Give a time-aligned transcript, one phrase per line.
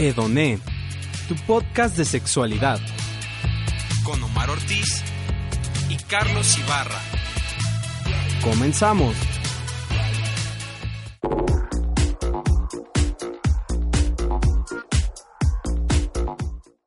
[0.00, 0.60] Edoné,
[1.26, 2.78] tu podcast de sexualidad.
[4.04, 5.02] Con Omar Ortiz
[5.90, 7.00] y Carlos Ibarra.
[8.44, 9.16] Comenzamos.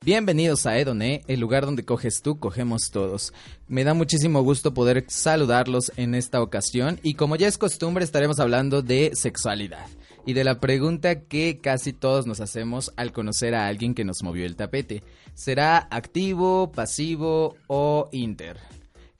[0.06, 3.34] Bienvenidos a Edoné, el lugar donde coges tú, cogemos todos.
[3.68, 8.40] Me da muchísimo gusto poder saludarlos en esta ocasión y como ya es costumbre estaremos
[8.40, 9.86] hablando de sexualidad
[10.26, 14.24] y de la pregunta que casi todos nos hacemos al conocer a alguien que nos
[14.24, 15.04] movió el tapete.
[15.34, 18.58] ¿Será activo, pasivo o inter?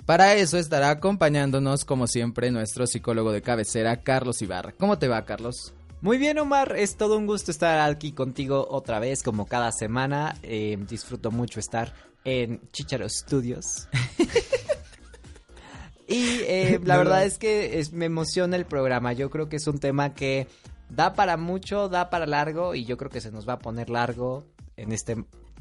[0.06, 4.74] Para eso estará acompañándonos como siempre nuestro psicólogo de cabecera, Carlos Ibarra.
[4.74, 5.74] ¿Cómo te va, Carlos?
[6.02, 6.76] Muy bien, Omar.
[6.78, 10.36] Es todo un gusto estar aquí contigo otra vez, como cada semana.
[10.42, 11.94] Eh, disfruto mucho estar
[12.24, 13.88] en Chicharo Studios.
[16.08, 19.14] y eh, la verdad es que me emociona el programa.
[19.14, 20.48] Yo creo que es un tema que
[20.92, 23.90] da para mucho, da para largo y yo creo que se nos va a poner
[23.90, 25.16] largo en este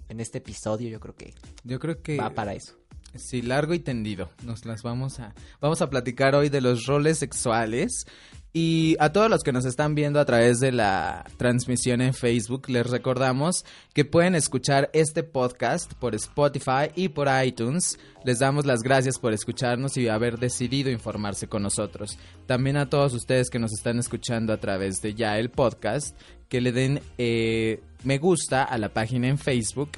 [0.09, 0.89] en este episodio.
[0.89, 2.75] Yo creo que yo creo que va para eso.
[3.15, 4.31] Sí, largo y tendido.
[4.45, 8.07] Nos las vamos a vamos a platicar hoy de los roles sexuales
[8.53, 12.69] y a todos los que nos están viendo a través de la transmisión en Facebook,
[12.69, 17.97] les recordamos que pueden escuchar este podcast por Spotify y por iTunes.
[18.25, 22.19] Les damos las gracias por escucharnos y haber decidido informarse con nosotros.
[22.47, 26.61] También a todos ustedes que nos están escuchando a través de ya el podcast, que
[26.61, 29.91] le den eh, me gusta a la página en Facebook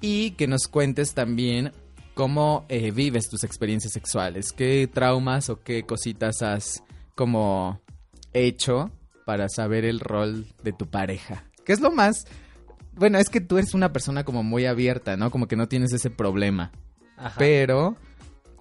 [0.00, 1.72] y que nos cuentes también
[2.14, 6.84] cómo eh, vives tus experiencias sexuales, qué traumas o qué cositas has
[7.16, 7.80] como
[8.36, 8.90] hecho
[9.24, 11.44] para saber el rol de tu pareja.
[11.64, 12.26] ¿Qué es lo más?
[12.92, 15.30] Bueno, es que tú eres una persona como muy abierta, ¿no?
[15.30, 16.72] Como que no tienes ese problema.
[17.38, 17.96] Pero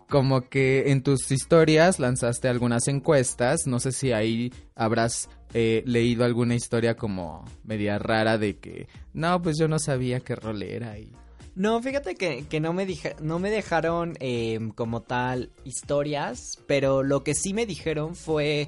[0.10, 6.26] como que en tus historias lanzaste algunas encuestas, no sé si ahí habrás eh, leído
[6.26, 10.98] alguna historia como media rara de que, no, pues yo no sabía qué rol era
[11.00, 11.12] y...
[11.56, 12.86] No, fíjate que, no, me
[13.22, 18.68] no me dejaron em, como tal historias, pero lo que sí me dijeron fue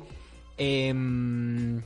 [0.58, 1.82] Em,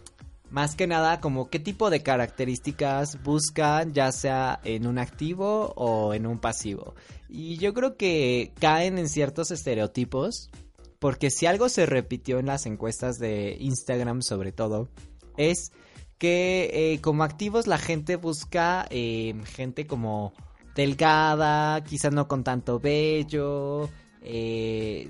[0.50, 6.14] más que nada, como qué tipo de características buscan, ya sea en un activo o
[6.14, 6.96] en un pasivo.
[7.30, 10.50] Y yo creo que caen en ciertos estereotipos,
[11.00, 14.90] porque si algo se repitió en las encuestas de Instagram sobre todo,
[15.38, 15.72] es
[16.18, 20.34] que eh, como activos la gente busca em, gente como
[20.76, 23.90] delgada, quizá no con tanto vello,
[24.22, 25.10] eh,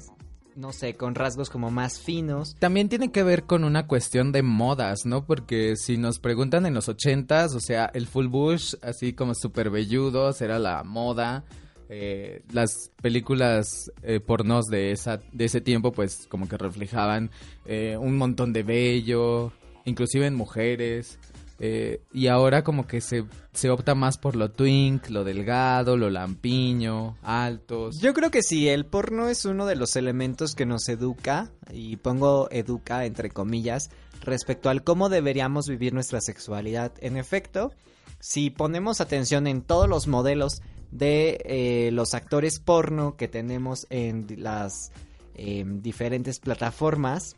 [0.61, 2.55] no sé, con rasgos como más finos.
[2.59, 5.25] También tiene que ver con una cuestión de modas, ¿no?
[5.25, 9.71] Porque si nos preguntan en los ochentas, o sea, el full bush, así como súper
[9.71, 11.43] velludos, era la moda.
[11.89, 17.31] Eh, las películas eh, pornos de, esa, de ese tiempo, pues como que reflejaban
[17.65, 19.51] eh, un montón de vello,
[19.83, 21.19] inclusive en mujeres.
[21.63, 23.23] Eh, y ahora como que se,
[23.53, 27.99] se opta más por lo twink, lo delgado, lo lampiño, altos.
[27.99, 31.97] Yo creo que sí, el porno es uno de los elementos que nos educa, y
[31.97, 33.91] pongo educa entre comillas,
[34.21, 36.93] respecto al cómo deberíamos vivir nuestra sexualidad.
[36.99, 37.71] En efecto,
[38.19, 44.25] si ponemos atención en todos los modelos de eh, los actores porno que tenemos en
[44.37, 44.91] las
[45.35, 47.35] em, diferentes plataformas,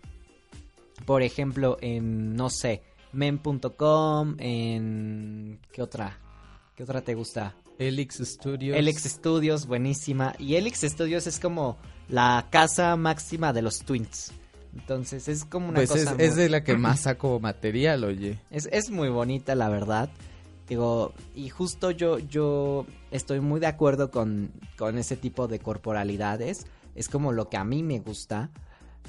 [1.05, 5.59] por ejemplo, en, no sé, men.com, en...
[5.71, 6.19] ¿Qué otra?
[6.75, 7.55] ¿Qué otra te gusta?
[7.77, 8.77] Elix Studios.
[8.77, 10.33] Elix Studios, buenísima.
[10.39, 11.77] Y Elix Studios es como
[12.09, 14.31] la casa máxima de los twins.
[14.75, 16.15] Entonces es como una pues cosa.
[16.17, 18.39] Es, es de la que más saco material, oye.
[18.49, 20.09] Es, es muy bonita, la verdad.
[20.67, 26.65] Digo, y justo yo, yo estoy muy de acuerdo con, con ese tipo de corporalidades.
[26.95, 28.49] Es como lo que a mí me gusta.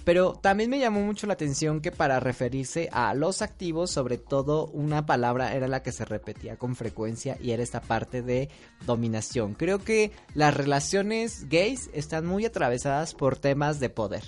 [0.05, 4.67] Pero también me llamó mucho la atención que para referirse a los activos, sobre todo
[4.67, 8.50] una palabra era la que se repetía con frecuencia y era esta parte de
[8.87, 9.55] dominación.
[9.55, 14.25] Creo que las relaciones gays están muy atravesadas por temas de poder.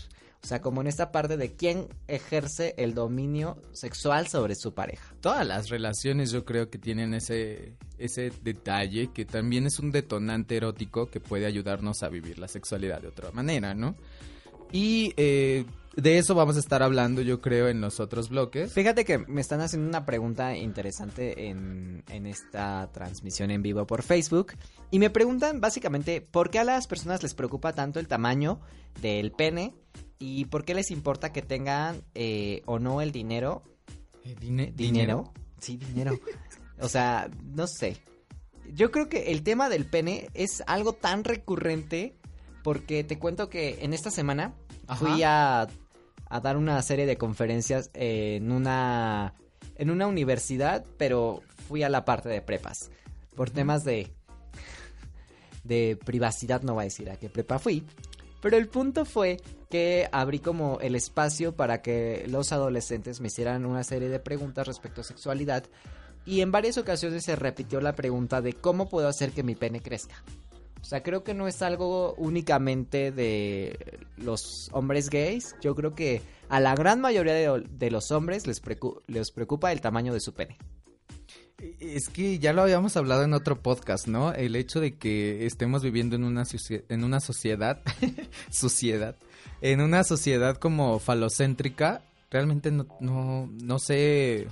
[0.47, 5.13] O sea, como en esta parte de quién ejerce el dominio sexual sobre su pareja.
[5.21, 10.57] Todas las relaciones yo creo que tienen ese, ese detalle que también es un detonante
[10.57, 13.97] erótico que puede ayudarnos a vivir la sexualidad de otra manera, ¿no?
[14.77, 15.65] Y eh,
[15.97, 18.73] de eso vamos a estar hablando, yo creo, en los otros bloques.
[18.73, 24.03] Fíjate que me están haciendo una pregunta interesante en, en esta transmisión en vivo por
[24.03, 24.53] Facebook.
[24.91, 28.61] Y me preguntan básicamente por qué a las personas les preocupa tanto el tamaño
[29.01, 29.73] del pene
[30.19, 33.63] y por qué les importa que tengan eh, o no el dinero.
[34.25, 35.33] Eh, dine- ¿Dinero?
[35.59, 36.19] Sí, dinero.
[36.81, 37.97] o sea, no sé.
[38.75, 42.15] Yo creo que el tema del pene es algo tan recurrente
[42.63, 44.53] porque te cuento que en esta semana
[44.87, 44.97] Ajá.
[44.97, 45.67] fui a,
[46.29, 49.35] a dar una serie de conferencias en una
[49.77, 52.91] en una universidad, pero fui a la parte de prepas
[53.35, 54.13] por temas de
[55.65, 57.85] de privacidad, no voy a decir a qué prepa fui,
[58.41, 59.39] pero el punto fue
[59.69, 64.67] que abrí como el espacio para que los adolescentes me hicieran una serie de preguntas
[64.67, 65.65] respecto a sexualidad
[66.25, 69.81] y en varias ocasiones se repitió la pregunta de cómo puedo hacer que mi pene
[69.81, 70.23] crezca.
[70.81, 75.57] O sea, creo que no es algo únicamente de los hombres gays.
[75.61, 80.21] Yo creo que a la gran mayoría de, los hombres les, preocupa el tamaño de
[80.21, 80.57] su pene.
[81.81, 84.33] Es que ya lo habíamos hablado en otro podcast, ¿no?
[84.33, 87.83] El hecho de que estemos viviendo en una, sociedad,
[88.51, 89.17] sociedad,
[89.63, 94.49] en una sociedad como falocéntrica, realmente no, no sé,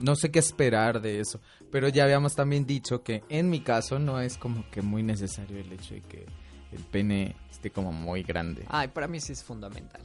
[0.00, 1.40] no sé qué esperar de eso.
[1.70, 5.58] Pero ya habíamos también dicho que en mi caso no es como que muy necesario
[5.58, 6.26] el hecho de que
[6.72, 8.64] el pene esté como muy grande.
[8.68, 10.02] Ay, para mí sí es fundamental.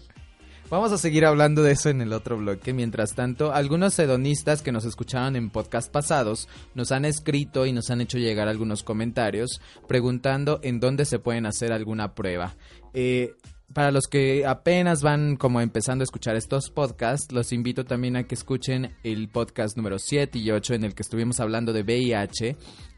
[0.70, 2.74] Vamos a seguir hablando de eso en el otro bloque.
[2.74, 7.92] Mientras tanto, algunos hedonistas que nos escucharon en podcast pasados nos han escrito y nos
[7.92, 12.56] han hecho llegar algunos comentarios preguntando en dónde se pueden hacer alguna prueba.
[12.94, 13.36] Eh,
[13.74, 18.24] para los que apenas van como empezando a escuchar estos podcasts, los invito también a
[18.24, 22.56] que escuchen el podcast número 7 y 8 en el que estuvimos hablando de VIH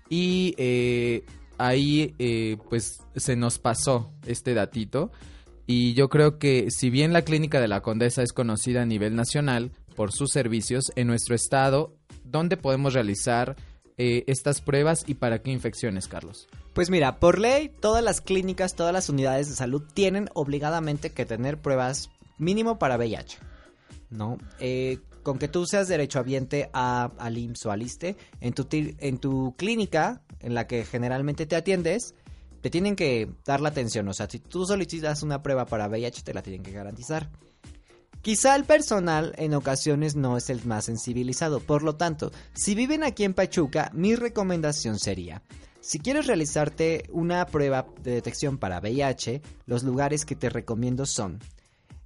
[0.10, 1.24] y eh,
[1.58, 5.12] ahí eh, pues se nos pasó este datito
[5.68, 9.16] y yo creo que si bien la clínica de la Condesa es conocida a nivel
[9.16, 13.56] nacional por sus servicios, en nuestro estado, ¿dónde podemos realizar
[13.98, 16.48] eh, estas pruebas y para qué infecciones, Carlos?
[16.76, 21.26] Pues mira, por ley, todas las clínicas, todas las unidades de salud tienen obligadamente que
[21.26, 23.38] tener pruebas mínimo para VIH.
[24.10, 24.38] ¿No?
[24.60, 29.18] Eh, con que tú seas derechohabiente a, al IMSS o al ISSSTE, en tu, en
[29.20, 32.14] tu clínica, en la que generalmente te atiendes,
[32.60, 34.10] te tienen que dar la atención.
[34.10, 37.32] O sea, si tú solicitas una prueba para VIH, te la tienen que garantizar.
[38.22, 43.06] Quizá el personal en ocasiones no es el más sensibilizado, por lo tanto, si viven
[43.06, 45.42] aquí en Pachuca, mi recomendación sería,
[45.86, 51.40] si quieres realizarte una prueba de detección para VIH, los lugares que te recomiendo son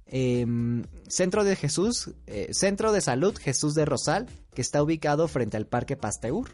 [0.04, 5.56] em, Centro de Jesús, eh, Centro de Salud Jesús de Rosal, que está ubicado frente
[5.56, 6.50] al Parque Pasteur.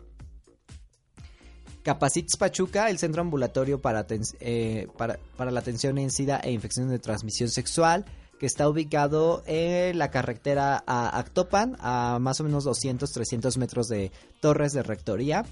[1.82, 4.06] Capacits Pachuca, el centro ambulatorio para,
[4.38, 8.05] eh, la atención en SIDA e infecciones de transmisión sexual,
[8.38, 14.12] que está ubicado en la carretera a Actopan, a más o menos 200-300 metros de
[14.40, 15.44] Torres de Rectoría.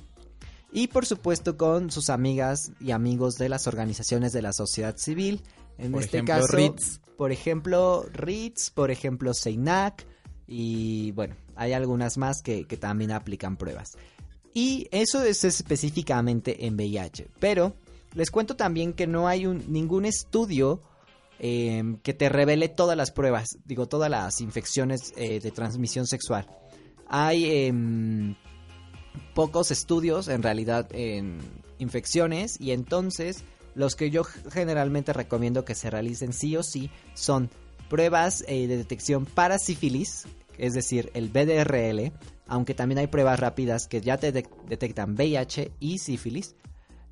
[0.74, 5.40] Y por supuesto con sus amigas y amigos de las organizaciones de la sociedad civil.
[5.78, 7.00] En Por este ejemplo, caso, RITS.
[7.16, 10.04] por ejemplo, RITS, por ejemplo, SEINAC.
[10.48, 13.92] Y bueno, hay algunas más que, que también aplican pruebas.
[14.52, 17.28] Y eso es específicamente en VIH.
[17.38, 17.76] Pero
[18.14, 20.82] les cuento también que no hay un- ningún estudio
[21.40, 26.46] eh, que te revele todas las pruebas, digo, todas las infecciones eh, de transmisión sexual.
[27.08, 28.36] Hay em,
[29.34, 31.38] pocos estudios en realidad en
[31.78, 33.44] infecciones y entonces
[33.74, 37.50] los que yo generalmente recomiendo que se realicen sí o sí son
[37.88, 40.26] pruebas eh, de detección para sífilis,
[40.58, 42.12] es decir, el BDRL,
[42.46, 46.54] aunque también hay pruebas rápidas que ya te de- detectan VIH y sífilis.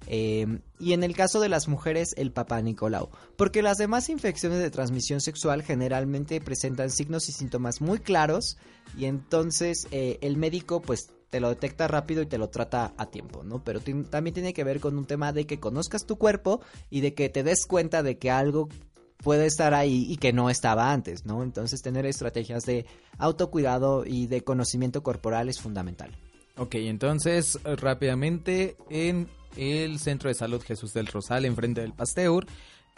[0.09, 3.11] Eh, y en el caso de las mujeres, el papá Nicolau.
[3.37, 8.56] Porque las demás infecciones de transmisión sexual generalmente presentan signos y síntomas muy claros.
[8.99, 13.06] Y entonces eh, el médico, pues, te lo detecta rápido y te lo trata a
[13.06, 13.64] tiempo, ¿no?
[13.64, 16.60] Pero también tiene que ver con un tema de que conozcas tu cuerpo
[16.90, 18.68] y de que te des cuenta de que algo
[19.16, 21.42] puede estar ahí y que no estaba antes, ¿no?
[21.42, 22.84] Entonces tener estrategias de
[23.16, 26.10] autocuidado y de conocimiento corporal es fundamental.
[26.58, 32.44] Ok, entonces rápidamente en el Centro de Salud Jesús del Rosal, enfrente del Pasteur,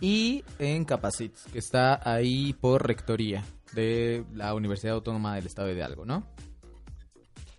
[0.01, 5.75] y en Capacit, que está ahí por rectoría de la Universidad Autónoma del Estado de
[5.75, 6.27] Hidalgo, ¿no?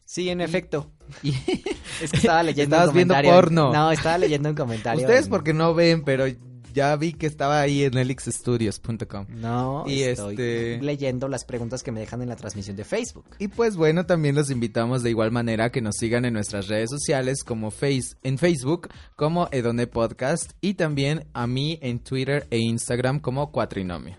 [0.05, 0.91] Sí, en efecto.
[1.23, 1.29] Y
[2.01, 3.41] Es que estaba leyendo Estabas un viendo comentario.
[3.41, 3.73] porno.
[3.73, 5.01] No, estaba leyendo un comentario.
[5.01, 6.25] ustedes en- porque no ven, pero
[6.73, 9.27] ya vi que estaba ahí en elixstudios.com.
[9.29, 13.25] No, Y estoy este- leyendo las preguntas que me dejan en la transmisión de Facebook.
[13.39, 16.67] Y pues bueno, también los invitamos de igual manera a que nos sigan en nuestras
[16.67, 22.45] redes sociales como face, en Facebook como Edone Podcast y también a mí en Twitter
[22.51, 24.17] e Instagram como Cuatrinomio.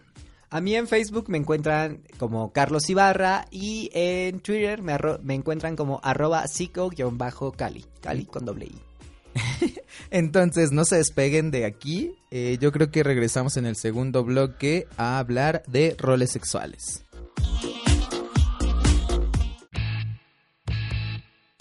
[0.56, 5.76] A mí en Facebook me encuentran como Carlos Ibarra y en Twitter me, me encuentran
[5.76, 7.84] como arroba psico-cali.
[8.00, 9.74] Cali con doble I.
[10.10, 12.14] Entonces, no se despeguen de aquí.
[12.30, 17.04] Eh, yo creo que regresamos en el segundo bloque a hablar de roles sexuales.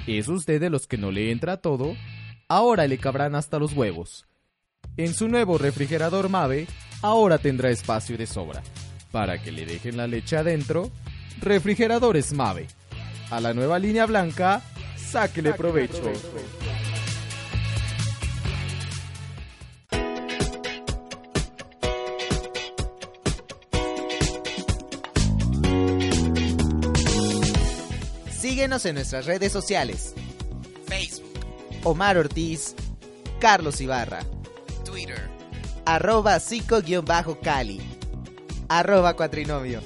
[0.07, 1.97] ¿Es usted de los que no le entra todo?
[2.47, 4.25] Ahora le cabrán hasta los huevos.
[4.95, 6.67] En su nuevo refrigerador Mave,
[7.01, 8.63] ahora tendrá espacio de sobra.
[9.15, 10.91] Para que le dejen la leche adentro,
[11.39, 12.67] refrigeradores Mave.
[13.29, 14.61] A la nueva línea blanca,
[14.97, 16.03] sáquele provecho.
[28.37, 30.13] Síguenos en nuestras redes sociales.
[30.87, 31.39] Facebook,
[31.85, 32.75] Omar Ortiz,
[33.39, 34.25] Carlos Ibarra,
[34.83, 35.29] Twitter.
[35.85, 37.94] arroba psico-cali,
[38.69, 39.81] arroba cuatrinomio.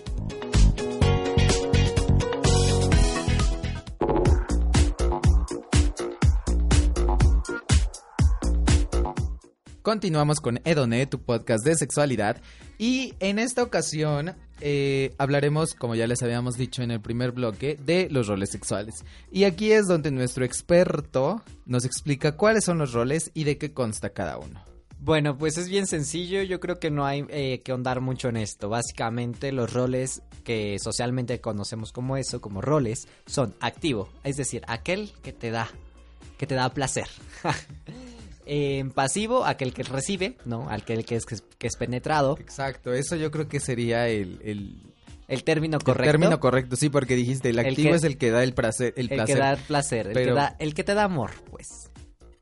[9.89, 12.41] Continuamos con Edone, tu podcast de sexualidad.
[12.77, 17.75] Y en esta ocasión eh, hablaremos, como ya les habíamos dicho en el primer bloque,
[17.83, 19.03] de los roles sexuales.
[19.31, 23.73] Y aquí es donde nuestro experto nos explica cuáles son los roles y de qué
[23.73, 24.68] consta cada uno.
[25.01, 28.37] Bueno, pues es bien sencillo, yo creo que no hay eh, que ahondar mucho en
[28.37, 28.67] esto.
[28.69, 35.11] Básicamente los roles que socialmente conocemos como eso, como roles, son activo, es decir, aquel
[35.23, 35.69] que te da,
[36.37, 37.07] que te da placer.
[38.51, 40.67] En pasivo, aquel que recibe, ¿no?
[40.71, 42.35] Aquel que es, que es penetrado.
[42.39, 44.81] Exacto, eso yo creo que sería el, el,
[45.27, 46.11] El término el correcto.
[46.11, 48.93] término correcto, sí, porque dijiste, el El activo que- es el que da el placer,
[48.97, 51.88] el el placer, que da placer, el, que da, el que te da amor, pues.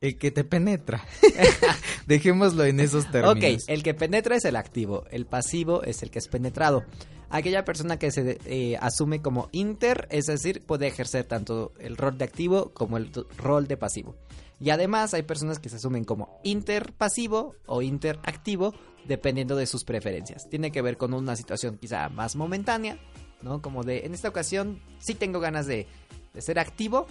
[0.00, 1.04] El que te penetra.
[2.06, 3.64] Dejémoslo en esos Ok, términos.
[3.68, 6.84] el que penetra es el activo, el pasivo es el que es penetrado.
[7.30, 12.16] Aquella persona que se eh, asume como inter, es decir, puede ejercer tanto el rol
[12.16, 14.16] de activo como el rol de pasivo.
[14.60, 18.74] Y además hay personas que se asumen como interpasivo o interactivo,
[19.06, 20.48] dependiendo de sus preferencias.
[20.48, 22.98] Tiene que ver con una situación quizá más momentánea,
[23.42, 23.60] ¿no?
[23.60, 25.86] Como de, en esta ocasión sí tengo ganas de,
[26.32, 27.06] de ser activo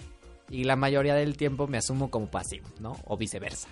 [0.50, 2.96] y la mayoría del tiempo me asumo como pasivo, ¿no?
[3.06, 3.68] O viceversa.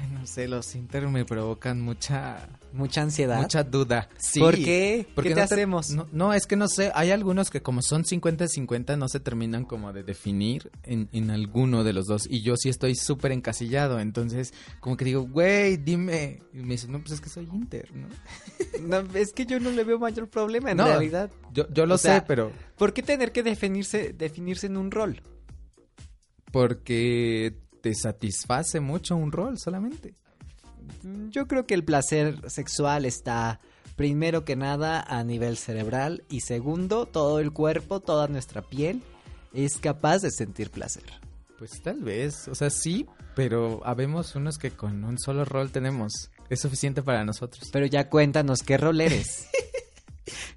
[0.00, 3.40] Ay, no sé, los inter me provocan mucha Mucha ansiedad.
[3.40, 4.08] mucha duda.
[4.16, 4.38] Sí.
[4.38, 5.08] ¿Por qué?
[5.12, 5.90] Porque ¿Qué te no hacemos?
[5.90, 9.64] No, no, es que no sé, hay algunos que como son 50-50 no se terminan
[9.64, 12.28] como de definir en, en alguno de los dos.
[12.30, 16.38] Y yo sí estoy súper encasillado, entonces como que digo, güey, dime.
[16.52, 18.06] Y me dice, no, pues es que soy inter, ¿no?
[18.82, 20.84] No, es que yo no le veo mayor problema en No.
[20.84, 21.30] realidad.
[21.52, 24.92] Yo, yo lo O sea, sé, pero ¿Por qué tener que definirse, definirse en un
[24.92, 25.22] rol?
[26.52, 30.14] Porque te satisface mucho un rol solamente.
[31.30, 33.60] Yo creo que el placer sexual está
[33.96, 39.02] primero que nada a nivel cerebral y segundo, todo el cuerpo, toda nuestra piel
[39.52, 41.04] es capaz de sentir placer.
[41.58, 46.30] Pues tal vez, o sea, sí, pero habemos unos que con un solo rol tenemos.
[46.48, 47.68] Es suficiente para nosotros.
[47.72, 49.48] Pero ya cuéntanos qué rol eres.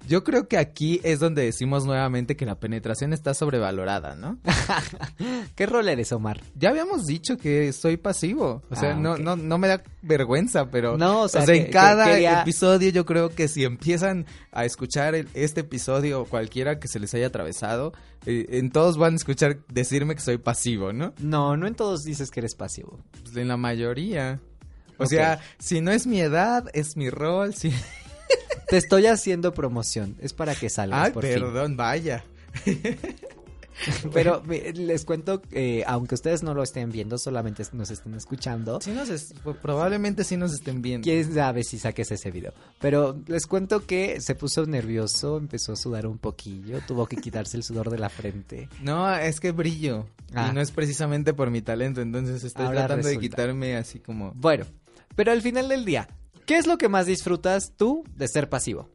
[0.08, 4.38] Yo creo que aquí es donde decimos nuevamente que la penetración está sobrevalorada, ¿no?
[5.54, 6.40] ¿Qué rol eres, Omar?
[6.54, 8.62] Ya habíamos dicho que soy pasivo.
[8.70, 10.96] O sea, Ah, no, no, no me da vergüenza, pero.
[10.98, 14.64] No, o sea, en que- que cada quería- episodio yo creo que si empiezan a
[14.64, 17.92] escuchar el- este episodio o cualquiera que se les haya atravesado,
[18.26, 21.14] eh, en todos van a escuchar decirme que soy pasivo, ¿no?
[21.18, 23.00] No, no en todos dices que eres pasivo.
[23.22, 24.40] Pues en la mayoría.
[24.98, 27.54] O sea, si no es mi edad, es mi rol.
[27.54, 27.72] Si...
[28.68, 31.34] Te estoy haciendo promoción, es para que salgas Ay, por fin.
[31.34, 32.24] perdón, vaya.
[34.12, 34.42] Pero
[34.74, 38.80] les cuento, eh, aunque ustedes no lo estén viendo, solamente nos estén escuchando.
[38.80, 41.04] Sí nos es- probablemente sí nos estén viendo.
[41.04, 42.52] Quién sabe si saques ese video.
[42.80, 47.56] Pero les cuento que se puso nervioso, empezó a sudar un poquillo, tuvo que quitarse
[47.56, 48.68] el sudor de la frente.
[48.82, 50.06] No, es que brillo.
[50.34, 50.48] Ah.
[50.50, 54.32] Y no es precisamente por mi talento, entonces estoy Ahora tratando de quitarme así como...
[54.34, 54.64] Bueno,
[55.16, 56.08] pero al final del día,
[56.46, 58.88] ¿qué es lo que más disfrutas tú de ser pasivo?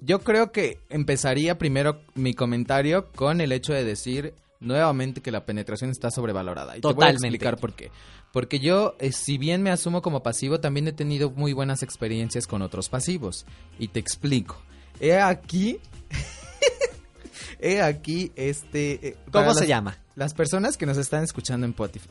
[0.00, 5.44] Yo creo que empezaría primero mi comentario con el hecho de decir nuevamente que la
[5.44, 6.76] penetración está sobrevalorada.
[6.76, 7.26] Y te voy a Totalmente.
[7.28, 7.90] explicar por qué.
[8.32, 12.46] Porque yo, eh, si bien me asumo como pasivo, también he tenido muy buenas experiencias
[12.46, 13.44] con otros pasivos.
[13.78, 14.56] Y te explico.
[15.00, 15.78] He aquí...
[17.58, 19.08] he aquí este...
[19.08, 19.98] eh, ¿Cómo se las- llama?
[20.14, 21.66] Las personas que nos están escuchando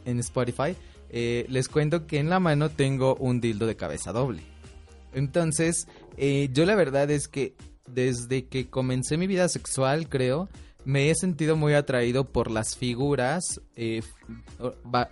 [0.06, 0.76] en Spotify,
[1.10, 4.44] eh, les cuento que en la mano tengo un dildo de cabeza doble.
[5.14, 5.88] Entonces,
[6.18, 7.56] eh, yo la verdad es que
[7.88, 10.50] desde que comencé mi vida sexual, creo,
[10.86, 14.02] me he sentido muy atraído por las figuras, eh,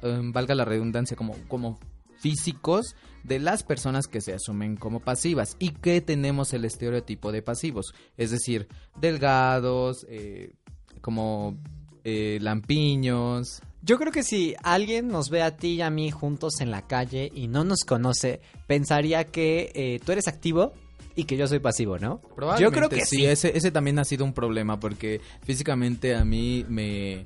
[0.02, 1.80] em, valga la redundancia, como, como
[2.20, 7.42] físicos de las personas que se asumen como pasivas y que tenemos el estereotipo de
[7.42, 8.68] pasivos, es decir,
[9.00, 10.54] delgados, eh,
[11.02, 11.58] como
[12.04, 13.62] lampiños.
[13.88, 16.86] Yo creo que si alguien nos ve a ti y a mí juntos en la
[16.88, 20.74] calle y no nos conoce, pensaría que eh, tú eres activo
[21.16, 22.22] y que yo soy pasivo, ¿no?
[22.60, 23.26] Yo creo que sí.
[23.26, 27.26] Ese, ese también ha sido un problema porque físicamente a mí me...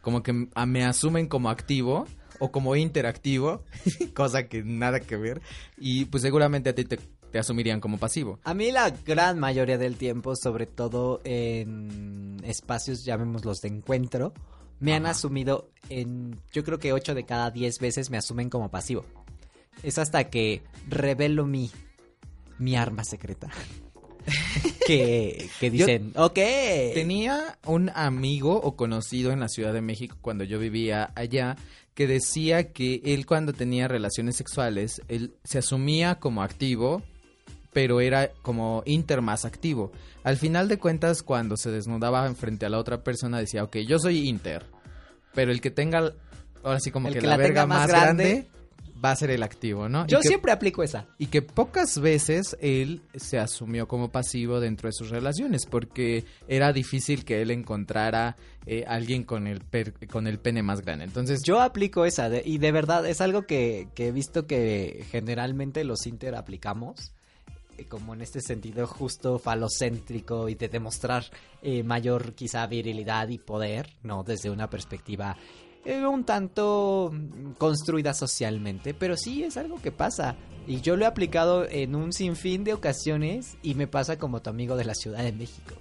[0.00, 2.06] como que a- me asumen como activo
[2.38, 3.62] o como interactivo,
[4.14, 5.42] cosa que nada que ver.
[5.76, 6.98] Y pues seguramente a ti te,
[7.30, 8.38] te asumirían como pasivo.
[8.44, 14.32] A mí la gran mayoría del tiempo, sobre todo en espacios, llamémoslos de encuentro,
[14.80, 18.70] me han asumido en, yo creo que 8 de cada 10 veces me asumen como
[18.70, 19.04] pasivo.
[19.82, 21.70] Es hasta que revelo mi,
[22.58, 23.48] mi arma secreta.
[24.86, 26.38] que, que dicen, ok.
[26.94, 31.56] Tenía un amigo o conocido en la Ciudad de México cuando yo vivía allá
[31.98, 37.02] que decía que él cuando tenía relaciones sexuales, él se asumía como activo,
[37.78, 39.92] pero era como inter más activo.
[40.24, 44.00] Al final de cuentas, cuando se desnudaba frente a la otra persona, decía, ok, yo
[44.00, 44.66] soy inter,
[45.32, 46.12] pero el que tenga,
[46.64, 48.48] ahora sí como El que, que la, la verga más más grande, grande,
[49.04, 50.08] va a ser el activo, ¿no?
[50.08, 51.06] Yo que- siempre aplico esa.
[51.18, 56.72] y que pocas veces él se asumió como pasivo dentro de sus relaciones porque era
[56.72, 58.34] difícil que él encontrara
[58.66, 61.04] eh, alguien con el per- con el pene más grande.
[61.04, 65.04] Entonces, Yo aplico esa de- y de verdad es algo que, que he visto que
[65.12, 67.12] generalmente los inter aplicamos.
[67.78, 71.24] Eh, Como en este sentido justo falocéntrico y de demostrar
[71.62, 74.24] eh, mayor quizá virilidad y poder, ¿no?
[74.24, 75.36] Desde una perspectiva
[75.84, 80.36] eh, un tanto mm, construida socialmente, pero sí es algo que pasa.
[80.66, 84.50] Y yo lo he aplicado en un sinfín de ocasiones y me pasa como tu
[84.50, 85.74] amigo de la Ciudad de México.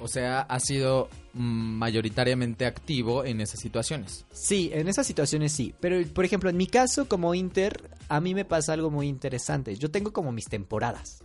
[0.00, 4.26] O sea, ha sido mm, mayoritariamente activo en esas situaciones.
[4.30, 5.74] Sí, en esas situaciones sí.
[5.80, 9.76] Pero, por ejemplo, en mi caso, como Inter, a mí me pasa algo muy interesante.
[9.76, 11.22] Yo tengo como mis temporadas.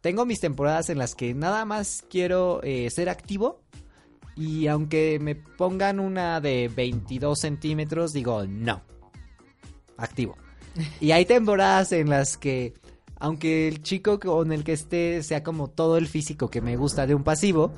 [0.00, 3.60] Tengo mis temporadas en las que nada más quiero eh, ser activo.
[4.34, 8.82] Y aunque me pongan una de 22 centímetros, digo, no.
[9.96, 10.36] Activo.
[11.00, 12.74] Y hay temporadas en las que,
[13.22, 17.06] aunque el chico con el que esté sea como todo el físico que me gusta
[17.06, 17.72] de un pasivo,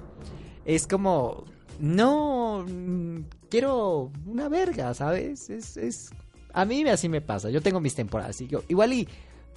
[0.65, 1.45] es como,
[1.79, 3.19] no, mm,
[3.51, 5.51] quiero una verga, ¿sabes?
[5.51, 6.09] Es, es,
[6.55, 9.07] a mí así me pasa, yo tengo mis temporadas, yo, igual y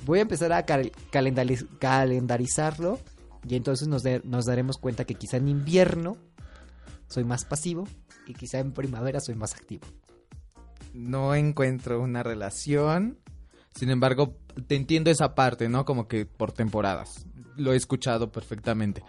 [0.05, 2.99] voy a empezar a cal- calendariz- calendarizarlo
[3.47, 6.17] y entonces nos, nos daremos cuenta que quizá en invierno
[7.07, 7.87] soy más pasivo
[8.25, 9.87] y quizá en primavera soy más activo.
[10.93, 13.19] No encuentro una relación.
[13.77, 14.35] Sin embargo,
[14.65, 15.85] te entiendo esa parte, ¿no?
[15.85, 17.27] Como que por temporadas.
[17.57, 19.03] Lo he escuchado perfectamente.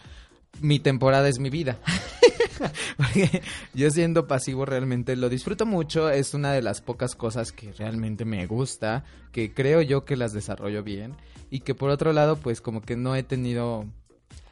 [0.61, 1.79] Mi temporada es mi vida.
[2.99, 6.11] Porque yo siendo pasivo realmente lo disfruto mucho.
[6.11, 9.05] Es una de las pocas cosas que realmente me gusta.
[9.33, 11.15] Que creo yo que las desarrollo bien.
[11.49, 13.87] Y que por otro lado, pues como que no he tenido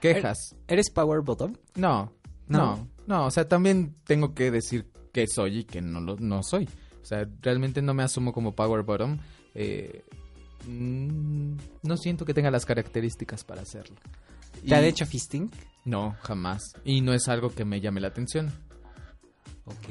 [0.01, 0.57] quejas.
[0.67, 1.57] ¿Eres power bottom?
[1.75, 2.11] No,
[2.49, 2.59] ¿No?
[2.59, 6.43] no, no, o sea, también tengo que decir que soy y que no lo no
[6.43, 6.67] soy.
[7.03, 9.19] O sea, realmente no me asumo como power bottom.
[9.57, 10.05] Eh,
[10.67, 13.97] mm, no siento que tenga las características para hacerlo.
[14.67, 15.51] ¿Te han Y- hecho fisting?
[15.85, 16.73] No, jamás.
[16.85, 18.53] Y no es algo que me llame la atención.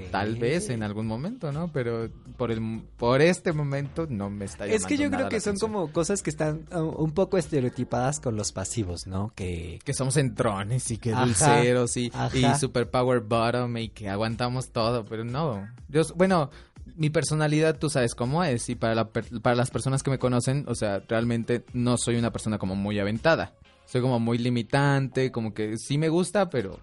[0.09, 1.69] Tal vez en algún momento, ¿no?
[1.73, 5.29] Pero por el por este momento no me está llamando Es que yo nada creo
[5.29, 9.33] que son como cosas que están uh, un poco estereotipadas con los pasivos, ¿no?
[9.35, 12.37] Que que somos entrones y que Ajá, dulceros y, ajá.
[12.37, 15.67] y super power bottom y que aguantamos todo, pero no.
[15.89, 16.49] Yo, bueno,
[16.95, 20.65] mi personalidad tú sabes cómo es y para, la para las personas que me conocen,
[20.67, 23.53] o sea, realmente no soy una persona como muy aventada.
[23.85, 26.79] Soy como muy limitante, como que sí me gusta, pero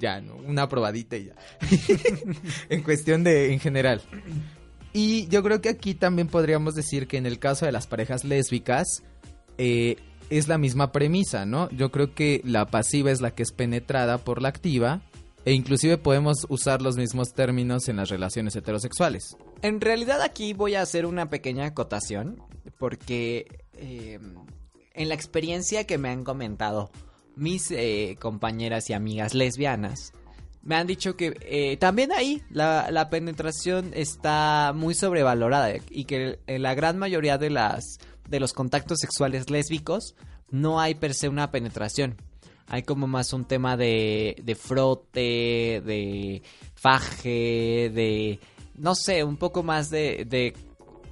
[0.00, 0.36] ya, ¿no?
[0.36, 1.34] Una probadita y ya.
[2.68, 4.00] en cuestión de, en general.
[4.92, 8.24] Y yo creo que aquí también podríamos decir que en el caso de las parejas
[8.24, 9.02] lésbicas,
[9.58, 9.96] eh,
[10.30, 11.70] es la misma premisa, ¿no?
[11.70, 15.02] Yo creo que la pasiva es la que es penetrada por la activa
[15.46, 19.36] e inclusive podemos usar los mismos términos en las relaciones heterosexuales.
[19.62, 22.42] En realidad aquí voy a hacer una pequeña acotación
[22.78, 24.18] porque eh,
[24.92, 26.90] en la experiencia que me han comentado
[27.36, 30.12] mis eh, compañeras y amigas lesbianas,
[30.62, 36.40] me han dicho que eh, también ahí la, la penetración está muy sobrevalorada y que
[36.48, 40.16] en la gran mayoría de las de los contactos sexuales lésbicos
[40.50, 42.16] no hay per se una penetración.
[42.68, 46.42] Hay como más un tema de, de frote, de
[46.74, 48.40] faje, de
[48.74, 50.54] no sé, un poco más de, de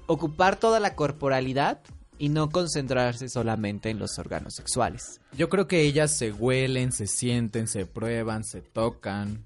[0.06, 1.80] ocupar toda la corporalidad
[2.18, 5.20] y no concentrarse solamente en los órganos sexuales.
[5.36, 9.44] Yo creo que ellas se huelen, se sienten, se prueban, se tocan,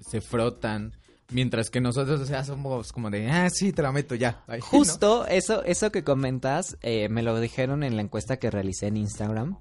[0.00, 0.92] se frotan,
[1.32, 4.42] Mientras que nosotros, o sea, somos como de, ah, sí, te la meto ya.
[4.60, 8.96] Justo eso, eso que comentas, eh, me lo dijeron en la encuesta que realicé en
[8.96, 9.58] Instagram.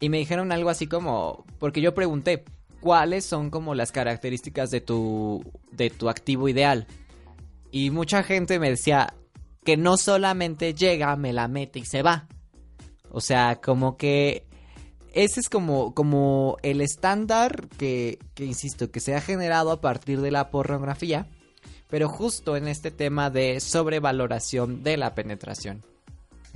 [0.00, 2.44] Y me dijeron algo así como, porque yo pregunté,
[2.80, 6.86] ¿cuáles son como las características de tu, de tu activo ideal?
[7.70, 9.14] Y mucha gente me decía
[9.64, 12.28] que no solamente llega, me la mete y se va.
[13.10, 14.46] O sea, como que
[15.12, 20.20] ese es como, como el estándar que, que, insisto, que se ha generado a partir
[20.20, 21.26] de la pornografía,
[21.88, 25.82] pero justo en este tema de sobrevaloración de la penetración.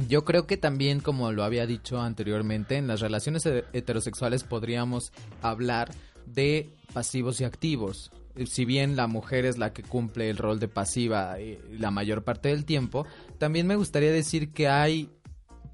[0.08, 5.12] Yo creo que también, como lo había dicho anteriormente, en las relaciones he- heterosexuales podríamos
[5.42, 5.90] hablar
[6.26, 8.10] de pasivos y activos.
[8.36, 11.90] Eh, Si bien la mujer es la que cumple el rol de pasiva eh, la
[11.90, 13.06] mayor parte del tiempo,
[13.38, 15.10] también me gustaría decir que hay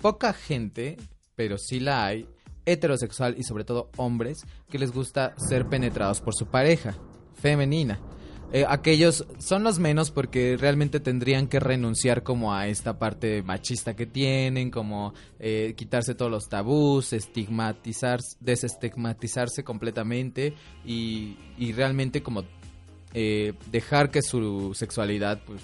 [0.01, 0.97] poca gente,
[1.37, 2.29] pero sí la hay,
[2.67, 4.39] heterosexual y sobre todo hombres,
[4.69, 6.95] que les gusta ser penetrados por su pareja
[7.35, 7.99] femenina.
[8.51, 13.95] Eh, aquellos son los menos porque realmente tendrían que renunciar como a esta parte machista
[13.95, 20.55] que tienen, como eh, quitarse todos los tabús, estigmatizar, desestigmatizarse completamente
[20.87, 22.45] y, y realmente como
[23.13, 25.61] eh, dejar que su sexualidad pues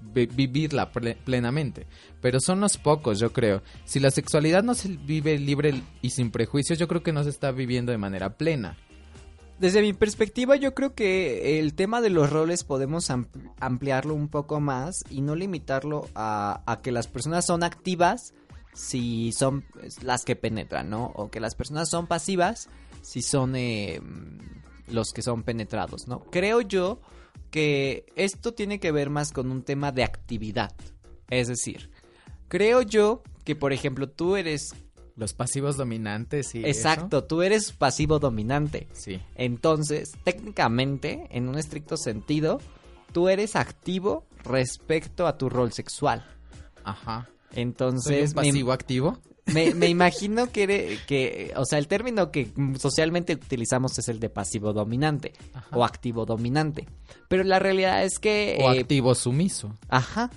[0.00, 1.86] vi- vivirla ple- plenamente.
[2.20, 3.62] Pero son los pocos, yo creo.
[3.84, 7.30] Si la sexualidad no se vive libre y sin prejuicios, yo creo que no se
[7.30, 8.76] está viviendo de manera plena.
[9.62, 13.28] Desde mi perspectiva, yo creo que el tema de los roles podemos am-
[13.60, 18.34] ampliarlo un poco más y no limitarlo a, que las personas son activas
[18.74, 19.64] si son
[20.02, 21.12] las que penetran, ¿no?
[21.14, 22.68] O que las personas son pasivas
[23.02, 24.00] si son eh,
[24.88, 26.24] los que son penetrados, ¿no?
[26.32, 27.00] Creo yo
[27.52, 30.74] que esto tiene que ver más con un tema de actividad.
[31.30, 31.88] Es decir,
[32.48, 34.74] creo yo que, por ejemplo, tú eres...
[35.16, 38.88] Los pasivos dominantes y Exacto, tú eres pasivo dominante.
[38.92, 39.20] Sí.
[39.34, 42.60] Entonces, técnicamente, en un estricto sentido,
[43.12, 46.24] tú eres activo respecto a tu rol sexual.
[46.84, 47.28] Ajá.
[47.52, 49.18] ¿Soy Entonces, me, pasivo activo?
[49.46, 54.18] me- me imagino que, eres- que, o sea, el término que socialmente utilizamos es el
[54.18, 55.76] de pasivo dominante Ajá.
[55.76, 56.88] o activo dominante.
[57.28, 58.58] Pero la realidad es que...
[58.62, 59.74] O eh, activo sumiso.
[59.88, 60.30] Ajá.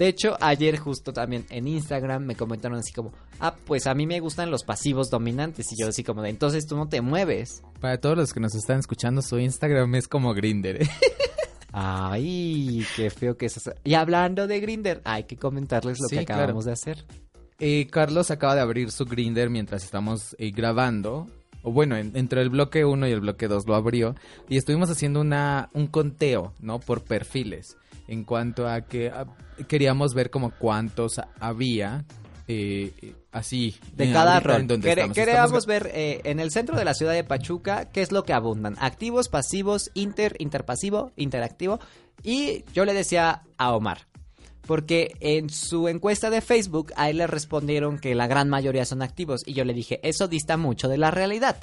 [0.00, 4.06] De hecho, ayer justo también en Instagram me comentaron así como, ah, pues a mí
[4.06, 5.70] me gustan los pasivos dominantes.
[5.72, 7.62] Y yo así como de, entonces tú no te mueves.
[7.80, 10.80] Para todos los que nos están escuchando, su Instagram es como Grinder.
[11.72, 13.72] Ay, qué feo que es eso.
[13.84, 16.42] Y hablando de Grinder, hay que comentarles lo Sí, que claro.
[16.44, 17.04] acabamos de hacer.
[17.58, 21.26] Eh, Carlos acaba de abrir su Grinder mientras estamos eh, grabando.
[21.62, 24.14] O bueno, en- entre el bloque 1 y el bloque 2 lo abrió.
[24.48, 26.80] Y estuvimos haciendo una, un conteo, ¿no?
[26.80, 27.76] Por perfiles.
[28.10, 29.12] En cuanto a que
[29.68, 32.04] queríamos ver como cuántos había.
[32.48, 33.76] eh, así.
[33.94, 34.66] De cada rol.
[34.66, 35.12] Quere-.
[35.12, 38.32] Queríamos ver eh, en el centro de la ciudad de Pachuca qué es lo que
[38.32, 38.76] abundan.
[38.80, 41.78] Activos, pasivos, inter, interpasivo, interactivo.
[42.22, 44.08] Y yo le decía a Omar.
[44.66, 49.02] Porque en su encuesta de Facebook, a él le respondieron que la gran mayoría son
[49.02, 49.42] activos.
[49.46, 51.56] Y yo le dije, eso dista mucho de la realidad.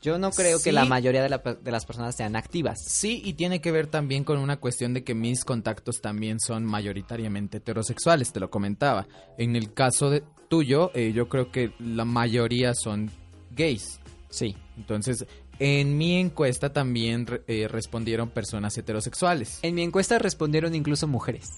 [0.00, 2.78] Yo no creo que la mayoría de, la- de las personas sean activas.
[2.86, 6.64] Sí, y tiene que ver también con una cuestión de que mis contactos también son
[6.64, 9.08] mayoritariamente heterosexuales, te lo comentaba.
[9.38, 13.10] En el caso de tuyo, eh, yo creo que la mayoría son
[13.50, 13.98] gays.
[14.30, 14.56] Sí.
[14.76, 15.26] Entonces,
[15.58, 19.58] en mi encuesta también eh, respondieron personas heterosexuales.
[19.62, 21.48] En mi encuesta respondieron incluso mujeres.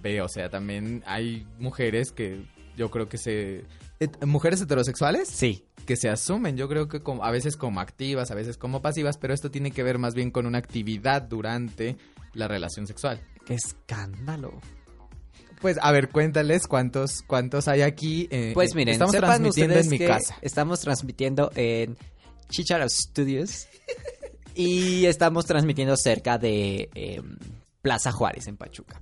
[0.00, 2.44] Ve, o sea, también hay mujeres que
[2.76, 3.64] yo creo que se...
[4.26, 5.28] ¿Mujeres heterosexuales?
[5.28, 5.64] Sí.
[5.84, 9.18] Que se asumen, yo creo que como, a veces como activas, a veces como pasivas,
[9.18, 11.96] pero esto tiene que ver más bien con una actividad durante
[12.32, 13.20] la relación sexual.
[13.46, 14.60] ¡Qué escándalo!
[15.60, 18.28] Pues a ver, cuéntales cuántos cuántos hay aquí.
[18.30, 20.36] eh, Pues eh, miren, estamos transmitiendo en mi casa.
[20.42, 21.96] Estamos transmitiendo en
[22.50, 23.66] Chicharo Studios
[24.54, 27.22] y estamos transmitiendo cerca de eh,
[27.80, 29.00] Plaza Juárez en Pachuca.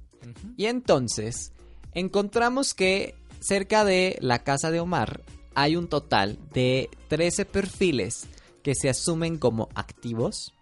[0.57, 1.53] Y entonces
[1.95, 5.23] encontramos que cerca de la casa de Omar
[5.55, 8.27] hay un total de 13 perfiles
[8.63, 10.55] que se asumen como activos,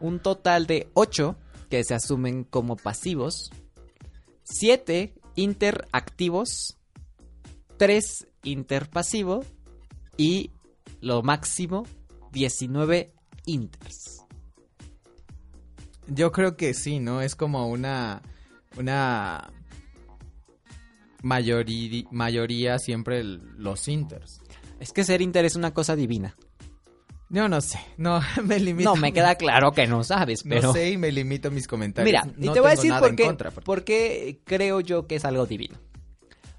[0.00, 1.36] un total de 8
[1.70, 3.50] que se asumen como pasivos,
[4.44, 6.78] 7 interactivos,
[7.78, 9.44] 3 interpasivo
[10.16, 10.50] y
[11.00, 11.86] lo máximo
[12.32, 13.12] 19
[13.46, 14.24] inters.
[16.08, 17.22] Yo creo que sí, ¿no?
[17.22, 18.22] Es como una
[18.76, 19.50] una
[21.22, 24.40] mayori- mayoría siempre el- los inters.
[24.80, 26.36] Es que ser inter es una cosa divina.
[27.30, 28.90] Yo no sé, no me limito.
[28.94, 30.68] No, me queda claro que no sabes, pero...
[30.68, 32.04] No sé y me limito a mis comentarios.
[32.26, 35.06] Mira, y No te voy a decir por qué, contra, porque- por qué creo yo
[35.06, 35.76] que es algo divino.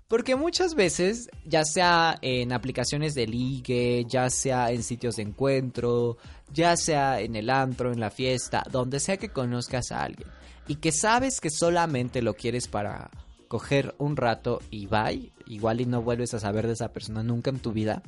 [0.08, 6.18] Porque muchas veces, ya sea en aplicaciones de ligue, ya sea en sitios de encuentro,
[6.52, 10.28] ya sea en el antro, en la fiesta, donde sea que conozcas a alguien
[10.68, 13.10] y que sabes que solamente lo quieres para
[13.54, 17.52] coger un rato y bye, igual y no vuelves a saber de esa persona nunca
[17.52, 18.02] en tu vida,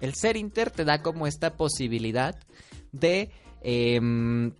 [0.00, 2.38] el ser inter te da como esta posibilidad
[2.92, 3.30] de,
[3.62, 4.52] em,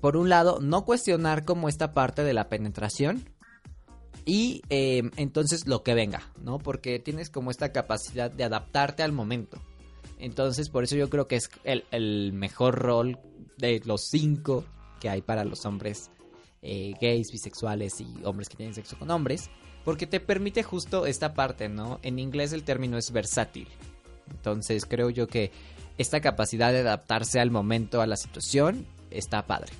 [0.00, 3.22] por un lado, no cuestionar como esta parte de la penetración,
[4.24, 6.58] y em, entonces lo que venga, ¿no?
[6.58, 9.62] Porque tienes como esta capacidad de adaptarte al momento.
[10.18, 13.20] Entonces, por eso yo creo que es el, el mejor rol
[13.58, 14.64] de los cinco
[15.00, 16.10] que hay para los hombres
[16.62, 19.50] eh, gays, bisexuales y hombres que tienen sexo con hombres.
[19.84, 22.00] Porque te permite justo esta parte, ¿no?
[22.02, 23.68] En inglés el término es versátil.
[24.30, 25.52] Entonces creo yo que
[25.98, 29.72] esta capacidad de adaptarse al momento, a la situación, está padre.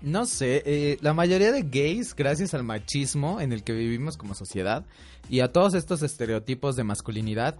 [0.00, 4.34] No sé, eh, la mayoría de gays, gracias al machismo en el que vivimos como
[4.34, 4.84] sociedad
[5.28, 7.56] y a todos estos estereotipos de masculinidad,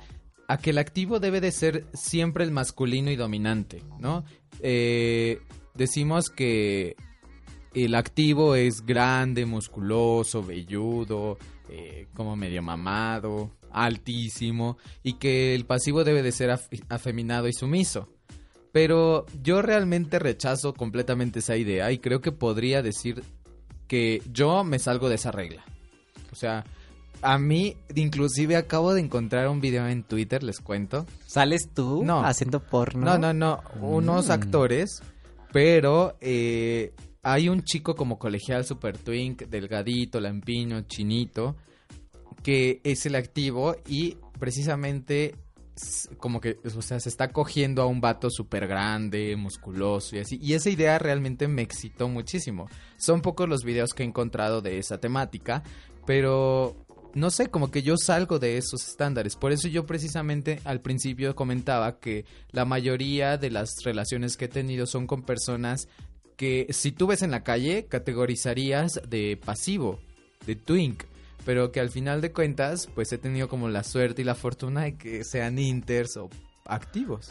[0.49, 4.25] a que el activo debe de ser siempre el masculino y dominante, ¿no?
[4.61, 5.39] Eh,
[5.75, 6.97] decimos que
[7.75, 16.05] el activo es grande, musculoso, velludo, eh, como medio mamado, altísimo, y que el pasivo
[16.05, 18.09] debe de ser af- afeminado y sumiso.
[18.73, 23.23] Pero yo realmente rechazo completamente esa idea y creo que podría decir
[23.87, 25.63] que yo me salgo de esa regla.
[26.33, 26.65] O sea,
[27.21, 31.05] a mí inclusive acabo de encontrar un video en Twitter, les cuento.
[31.27, 32.25] ¿Sales tú No.
[32.25, 33.05] haciendo porno?
[33.05, 34.33] No, no, no, unos Mm.
[34.33, 35.03] actores,
[35.53, 41.57] pero eh, hay un chico como colegial super twink, delgadito, lampiño, chinito,
[42.43, 45.37] que es el activo y precisamente
[46.19, 50.39] como que, o sea, se está cogiendo a un vato súper grande, musculoso y así.
[50.43, 52.69] Y esa idea realmente me excitó muchísimo.
[52.97, 55.63] Son pocos los videos que he encontrado de esa temática,
[56.05, 56.77] pero
[57.15, 59.37] no sé, como que yo salgo de esos estándares.
[59.37, 64.49] Por eso yo precisamente al principio comentaba que la mayoría de las relaciones que he
[64.49, 65.89] tenido son con personas
[66.43, 70.01] que si tú ves en la calle categorizarías de pasivo,
[70.45, 71.05] de twink.
[71.45, 74.83] Pero que al final de cuentas, pues he tenido como la suerte y la fortuna
[74.83, 76.31] de que sean inters o
[76.65, 77.31] activos.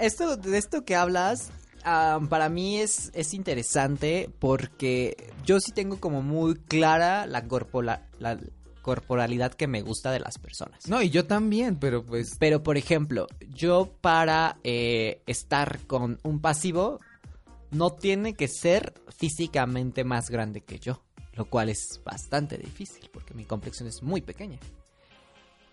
[0.00, 1.50] Esto, de esto que hablas,
[1.82, 8.38] para mí es, es interesante porque yo sí tengo como muy clara la, corpola- la
[8.82, 10.88] corporalidad que me gusta de las personas.
[10.88, 16.40] No, y yo también, pero pues Pero, por ejemplo, yo para eh, estar con un
[16.40, 17.00] pasivo,
[17.70, 21.02] no tiene que ser físicamente más grande que yo.
[21.34, 24.58] Lo cual es bastante difícil porque mi complexión es muy pequeña.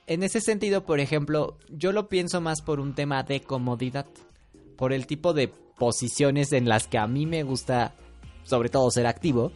[0.07, 4.05] En ese sentido, por ejemplo, yo lo pienso más por un tema de comodidad.
[4.77, 7.95] Por el tipo de posiciones en las que a mí me gusta,
[8.43, 9.51] sobre todo, ser activo.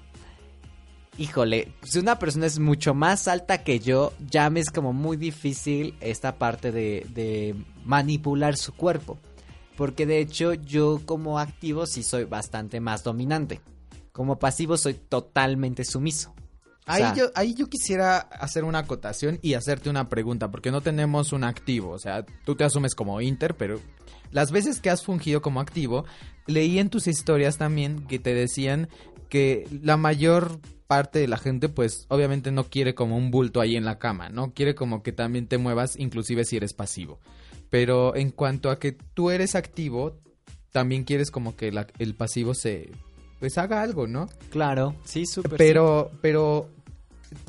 [1.20, 5.18] Híjole, si una persona es mucho más alta que yo, ya me es como muy
[5.18, 9.20] difícil esta parte de, de manipular su cuerpo.
[9.80, 13.62] Porque de hecho yo como activo sí soy bastante más dominante.
[14.12, 16.32] Como pasivo soy totalmente sumiso.
[16.32, 16.36] O
[16.86, 20.82] Ahí, sea, yo, ahí yo quisiera hacer una acotación y hacerte una pregunta, porque no
[20.82, 23.80] tenemos un activo, o sea, tú te asumes como Inter, pero
[24.32, 26.04] las veces que has fungido como activo,
[26.46, 28.90] leí en tus historias también que te decían
[29.30, 33.78] que la mayor parte de la gente, pues obviamente no quiere como un bulto ahí
[33.78, 34.54] en la cama, ¿no?
[34.54, 37.22] Quiere como que también te muevas, inclusive si eres pasivo.
[37.70, 40.18] Pero en cuanto a que tú eres activo,
[40.72, 42.92] también quieres como que la- el pasivo se...
[43.40, 44.28] pues haga algo, ¿no?
[44.50, 45.58] Claro, sí, súper.
[45.58, 46.70] Pero, pero,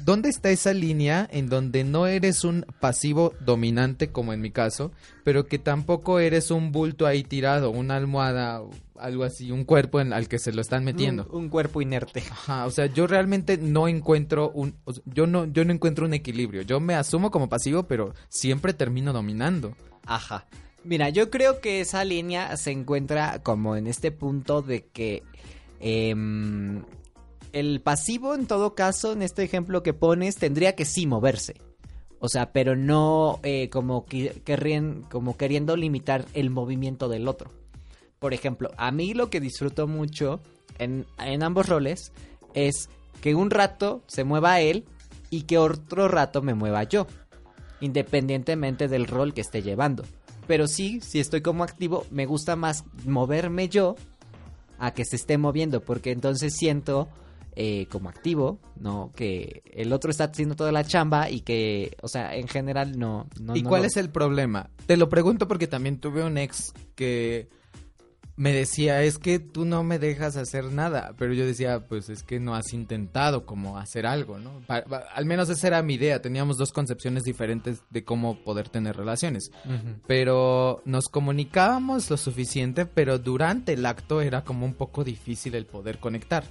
[0.05, 4.93] ¿dónde está esa línea en donde no eres un pasivo dominante, como en mi caso,
[5.25, 8.63] pero que tampoco eres un bulto ahí tirado, una almohada,
[8.99, 11.27] algo así, un cuerpo en al que se lo están metiendo?
[11.31, 12.23] Un, un cuerpo inerte.
[12.31, 14.75] Ajá, o sea, yo realmente no encuentro un,
[15.07, 16.63] yo no, yo no encuentro un equilibrio.
[16.63, 19.75] Yo me asumo como pasivo, pero siempre termino dominando.
[20.11, 20.45] Ajá.
[20.83, 25.23] Mira, yo creo que esa línea se encuentra como en este punto de que
[25.79, 26.83] em,
[27.53, 31.61] el pasivo, en todo caso, en este ejemplo que pones, tendría que sí moverse.
[32.19, 37.53] O sea, pero no eh, como, queriendo limitar el movimiento del otro.
[38.19, 40.41] Por ejemplo, a mí lo que disfruto mucho
[40.79, 41.07] en
[41.43, 42.13] ambos roles
[42.55, 42.89] es
[43.21, 44.87] que un rato se mueva él
[45.31, 47.07] y que otro rato me mueva yo
[47.81, 50.05] independientemente del rol que esté llevando.
[50.47, 53.97] Pero sí, si estoy como activo, me gusta más moverme yo
[54.79, 57.09] a que se esté moviendo, porque entonces siento
[57.57, 59.13] eh, como activo, ¿no?
[59.15, 63.27] Que el otro está haciendo toda la chamba y que, o sea, en general no...
[63.41, 64.71] no ¿Y no cuál lo- es el problema?
[64.87, 67.49] Te lo pregunto porque también tuve un ex que
[68.41, 72.23] me decía, es que tú no me dejas hacer nada, pero yo decía, pues es
[72.23, 74.63] que no has intentado como hacer algo, ¿no?
[74.67, 74.79] Pa-
[75.15, 79.51] al menos esa era mi idea, teníamos dos concepciones diferentes de cómo poder tener relaciones,
[80.07, 85.67] pero nos comunicábamos lo suficiente, pero durante el acto era como un poco difícil el
[85.67, 86.45] poder conectar.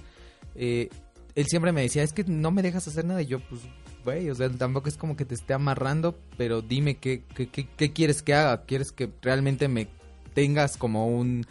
[0.54, 0.90] Eh,
[1.34, 3.62] él siempre me decía, es que no me dejas hacer nada, y yo, pues,
[4.04, 7.66] güey, o sea, tampoco es como que te esté amarrando, pero dime qué, qué, qué,
[7.76, 9.88] qué quieres que haga, ¿quieres que realmente me
[10.34, 11.44] tengas como un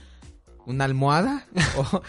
[0.70, 1.46] una almohada
[1.78, 2.02] o,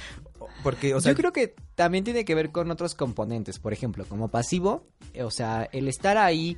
[0.63, 4.05] porque o sea Yo creo que también tiene que ver con otros componentes, por ejemplo,
[4.07, 6.57] como pasivo, eh, o sea, el estar ahí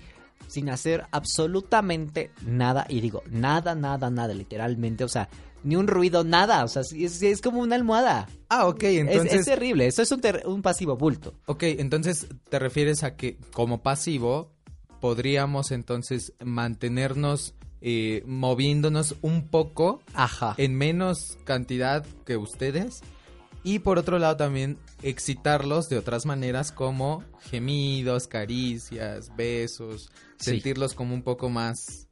[0.48, 5.28] sin hacer absolutamente nada, y digo, nada, nada, nada, literalmente, o sea,
[5.62, 8.28] ni un ruido, nada, o sea, es, es como una almohada.
[8.48, 11.34] ah ok Es- entonces es, terrible, eso es un, ter- un pasivo bulto.
[11.46, 14.50] ok entonces te refieres a que como pasivo
[15.00, 20.54] podríamos entonces mantenernos eh, moviéndonos un poco Ajá.
[20.56, 23.00] en menos cantidad que ustedes
[23.64, 30.50] y por otro lado también excitarlos de otras maneras como gemidos, caricias, besos, Sí.
[30.50, 32.08] sentirlos como un poco más,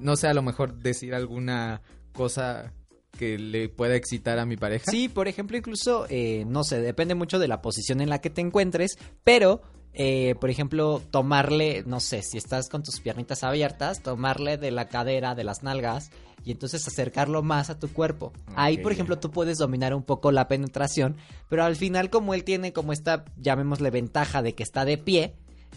[0.00, 2.72] no sé, a lo mejor decir alguna cosa
[3.18, 4.90] que le pueda excitar a mi pareja.
[4.90, 8.30] Sí, por ejemplo, incluso, eh, no sé, depende mucho de la posición en la que
[8.30, 9.62] te encuentres, pero,
[9.94, 14.88] eh, por ejemplo, tomarle, no sé, si estás con tus piernitas abiertas, tomarle de la
[14.88, 16.10] cadera, de las nalgas,
[16.44, 18.32] y entonces acercarlo más a tu cuerpo.
[18.56, 21.16] Ahí, por ejemplo, tú puedes dominar un poco la penetración,
[21.48, 25.34] pero al final, como él tiene como esta, llamémosle ventaja de que está de pie,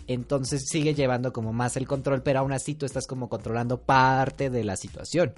[0.08, 4.49] entonces sigue llevando como más el control, pero aún así tú estás como controlando parte
[4.49, 5.34] de la situación.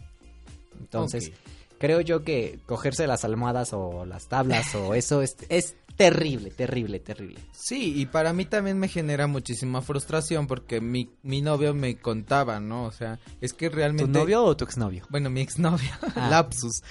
[0.79, 1.31] Entonces,
[1.79, 6.99] creo yo que cogerse las almohadas o las tablas o eso es, es terrible, terrible,
[7.01, 7.39] terrible.
[7.51, 12.61] Sí, y para mí también me genera muchísima frustración porque mi, mi novio me contaba,
[12.61, 12.85] ¿no?
[12.85, 14.17] O sea, es que ¿Tu realmente...
[14.17, 15.05] novio o tu exnovio?
[15.09, 16.29] bueno, mi exnovio, Ah.
[16.29, 16.83] Lapsus,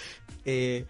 [0.44, 0.84] eh,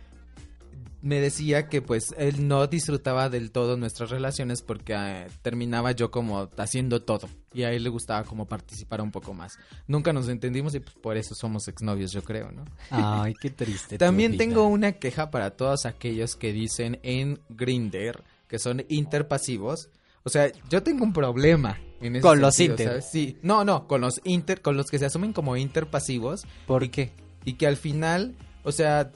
[1.00, 6.10] me decía que pues él no disfrutaba del todo nuestras relaciones porque eh, terminaba yo
[6.10, 9.58] como haciendo todo y a él le gustaba como participar un poco más.
[9.86, 12.64] Nunca nos entendimos y pues por eso somos exnovios, yo creo, ¿no?
[12.90, 13.98] Ay, qué triste.
[13.98, 19.90] También tengo una queja para todos aquellos que dicen en Grinder que son interpasivos.
[20.24, 22.88] O sea, yo tengo un problema en ese Con los inter.
[22.88, 23.10] ¿sabes?
[23.10, 27.12] Sí, no, no, con los inter, con los que se asumen como interpasivos ¿Por qué?
[27.44, 29.12] y que al final, o sea,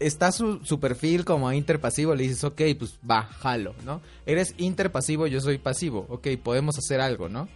[0.00, 4.00] está su, su perfil como interpasivo, le dices, ok, pues va, jalo, ¿no?
[4.26, 7.48] Eres interpasivo, yo soy pasivo, ok, podemos hacer algo, ¿no?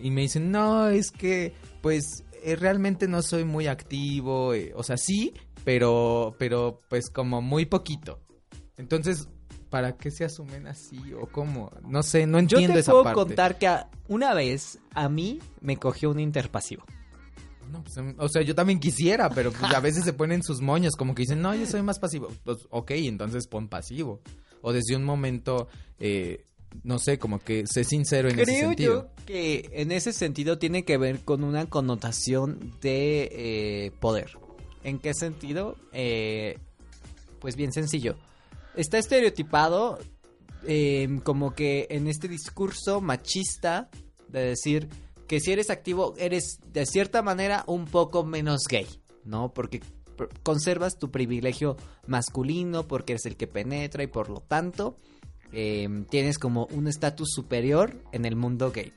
[0.00, 4.82] Y me dicen, no, es que, pues, eh, realmente no soy muy activo, eh, o
[4.82, 8.20] sea, sí, pero, pero, pues, como muy poquito.
[8.78, 9.28] Entonces,
[9.68, 11.70] ¿para qué se asumen así o cómo?
[11.86, 13.18] No sé, no Yo entiendo te esa puedo parte.
[13.20, 16.84] contar que a- una vez a mí me cogió un interpasivo.
[17.70, 20.60] No, pues, em, o sea, yo también quisiera, pero pues, a veces se ponen sus
[20.60, 22.28] moños, como que dicen, no, yo soy más pasivo.
[22.44, 24.20] Pues, ok, entonces pon pasivo.
[24.62, 26.44] O desde un momento, eh,
[26.82, 29.10] no sé, como que sé sincero en ese Creo sentido.
[29.16, 34.32] yo que en ese sentido tiene que ver con una connotación de eh, poder.
[34.82, 35.76] ¿En qué sentido?
[35.92, 36.58] Eh,
[37.38, 38.16] pues bien sencillo.
[38.76, 39.98] Está estereotipado
[40.66, 43.88] eh, como que en este discurso machista
[44.28, 44.88] de decir
[45.30, 48.88] que si eres activo eres de cierta manera un poco menos gay,
[49.22, 49.54] ¿no?
[49.54, 49.80] Porque
[50.42, 51.76] conservas tu privilegio
[52.08, 54.96] masculino porque eres el que penetra y por lo tanto
[55.52, 58.92] eh, tienes como un estatus superior en el mundo gay.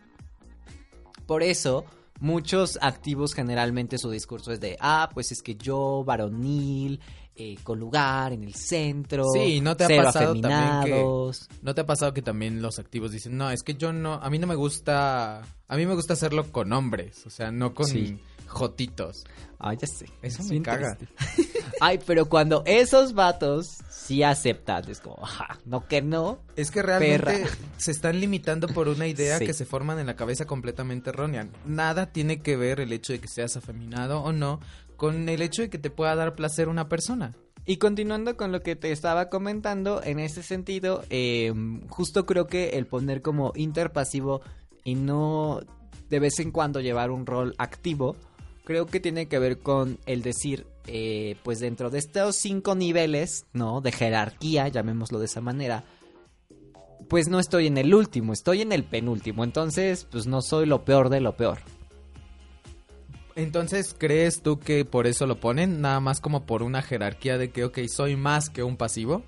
[1.27, 1.85] Por eso,
[2.19, 6.99] muchos activos generalmente su discurso es de, ah, pues es que yo, varonil,
[7.35, 11.31] eh, con lugar en el centro, Sí, ¿no te ha pasado también que-.
[11.61, 14.29] ¿No te ha pasado que también los activos dicen, no, es que yo no, a
[14.29, 17.87] mí no me gusta, a mí me gusta hacerlo con hombres, o sea, no con
[17.87, 18.19] Sí.
[18.47, 19.23] jotitos.
[19.59, 20.05] Ay, ya sé.
[20.21, 20.97] Eso Es me caga.
[21.79, 26.39] Ay, pero cuando esos vatos sí aceptan, es como, ajá, no que no.
[26.57, 27.47] Es que realmente Perra.
[27.77, 29.45] se están limitando por una idea Sí.
[29.45, 31.47] que se forman en la cabeza completamente errónea.
[31.65, 34.59] Nada tiene que ver el hecho de que seas afeminado o no
[35.03, 37.35] con el hecho de que te pueda dar placer una persona.
[37.65, 41.51] Y continuando con lo que te estaba comentando, en ese sentido, eh,
[41.89, 44.39] justo creo que el poner como interpasivo
[44.85, 45.59] y no
[46.09, 48.15] de vez en cuando llevar un rol activo,
[48.63, 53.45] creo que tiene que ver con el decir, eh, pues dentro de estos cinco niveles,
[53.51, 53.81] ¿no?
[53.81, 55.83] De jerarquía, llamémoslo de esa manera,
[57.09, 60.85] pues no estoy en el último, estoy en el penúltimo, entonces pues no soy lo
[60.85, 61.59] peor de lo peor.
[63.35, 65.81] Entonces, ¿crees tú que por eso lo ponen?
[65.81, 69.23] Nada más como por una jerarquía de que, ok, soy más que un pasivo.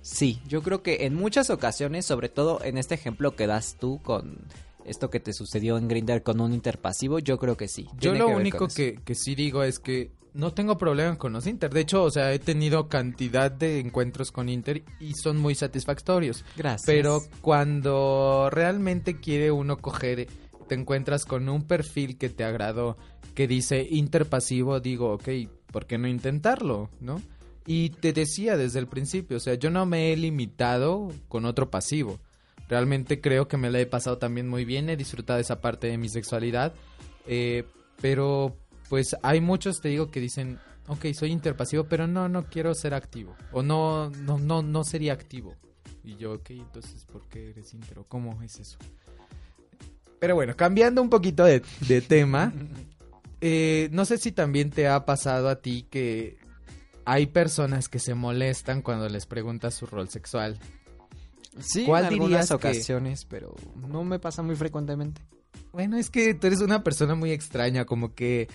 [0.00, 4.00] Sí, yo creo que en muchas ocasiones, sobre todo en este ejemplo que das tú
[4.02, 4.38] con
[4.84, 7.88] esto que te sucedió en Grinder con un interpasivo, yo creo que sí.
[8.00, 11.46] Yo lo que único que, que sí digo es que no tengo problema con los
[11.46, 11.72] Inter.
[11.72, 16.44] De hecho, o sea, he tenido cantidad de encuentros con Inter y son muy satisfactorios.
[16.56, 16.86] Gracias.
[16.86, 20.28] Pero cuando realmente quiere uno coger,
[20.72, 22.96] te encuentras con un perfil que te agradó,
[23.34, 25.28] que dice Inter pasivo, digo, ok,
[25.70, 26.88] ¿por qué no intentarlo?
[26.98, 27.20] ¿No?
[27.66, 31.70] Y te decía desde el principio, o sea, yo no me he limitado con otro
[31.70, 32.20] pasivo.
[32.70, 35.98] Realmente creo que me la he pasado también muy bien, he disfrutado esa parte de
[35.98, 36.72] mi sexualidad,
[37.26, 37.64] eh,
[38.00, 38.56] pero
[38.88, 40.58] pues hay muchos, te digo, que dicen,
[40.88, 45.12] ok, soy interpasivo, pero no, no quiero ser activo, o no, no, no, no sería
[45.12, 45.54] activo.
[46.02, 47.98] Y yo, ok, entonces, ¿por qué eres inter?
[47.98, 48.78] ¿O ¿Cómo es eso?
[50.22, 52.52] Pero bueno, cambiando un poquito de, de tema,
[53.40, 56.36] eh, no sé si también te ha pasado a ti que
[57.04, 60.60] hay personas que se molestan cuando les preguntas su rol sexual.
[61.58, 63.52] Sí, ¿Cuál en algunas que- ocasiones, pero
[63.88, 65.20] no me pasa muy frecuentemente.
[65.72, 68.46] Bueno, es que tú eres una persona muy extraña, como que...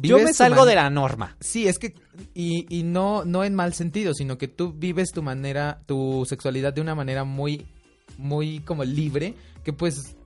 [0.00, 1.36] Yo me salgo man- de la norma.
[1.40, 1.92] Sí, es que...
[2.32, 6.72] Y, y no, no en mal sentido, sino que tú vives tu manera, tu sexualidad
[6.72, 7.66] de una manera muy,
[8.16, 10.16] muy como libre, que pues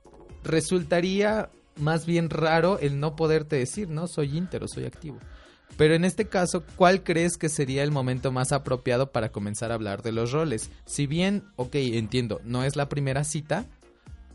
[0.43, 4.07] resultaría más bien raro el no poderte decir, ¿no?
[4.07, 5.19] Soy íntero, soy activo.
[5.77, 9.75] Pero en este caso, ¿cuál crees que sería el momento más apropiado para comenzar a
[9.75, 10.69] hablar de los roles?
[10.85, 13.65] Si bien, ok, entiendo, no es la primera cita,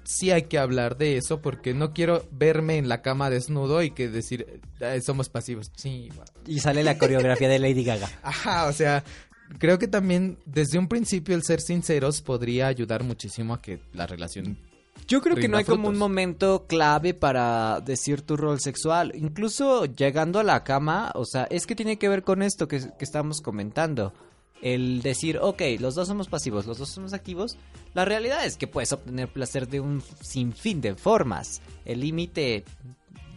[0.04, 3.90] sí hay que hablar de eso porque no quiero verme en la cama desnudo y
[3.90, 5.70] que decir, "Ay, somos pasivos.
[5.76, 6.08] Sí.
[6.46, 8.08] Y sale la coreografía de Lady Gaga.
[8.22, 9.04] Ajá, o sea,
[9.58, 14.06] creo que también desde un principio el ser sinceros podría ayudar muchísimo a que la
[14.06, 14.58] relación...
[15.08, 19.12] Yo creo que no hay como un momento clave para decir tu rol sexual.
[19.14, 22.80] Incluso llegando a la cama, o sea, es que tiene que ver con esto que,
[22.80, 24.12] que estamos comentando.
[24.62, 27.56] El decir, ok, los dos somos pasivos, los dos somos activos.
[27.94, 31.60] La realidad es que puedes obtener placer de un sinfín de formas.
[31.84, 32.64] El límite,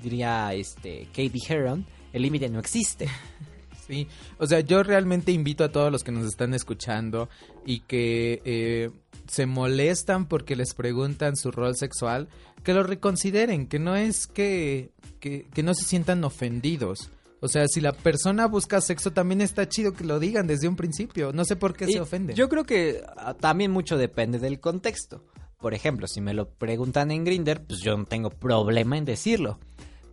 [0.02, 3.08] diría este Katie Heron, el límite no existe.
[3.90, 4.08] Sí,
[4.38, 7.28] o sea, yo realmente invito a todos los que nos están escuchando
[7.66, 8.92] y que eh,
[9.30, 12.28] se molestan porque les preguntan su rol sexual,
[12.64, 17.10] que lo reconsideren, que no es que, que, que no se sientan ofendidos.
[17.42, 20.76] O sea, si la persona busca sexo, también está chido que lo digan desde un
[20.76, 21.32] principio.
[21.32, 22.36] No sé por qué Y se ofenden.
[22.36, 25.24] Yo creo que ah, también mucho depende del contexto.
[25.60, 29.60] Por ejemplo, si me lo preguntan en Grinder, pues yo no tengo problema en decirlo.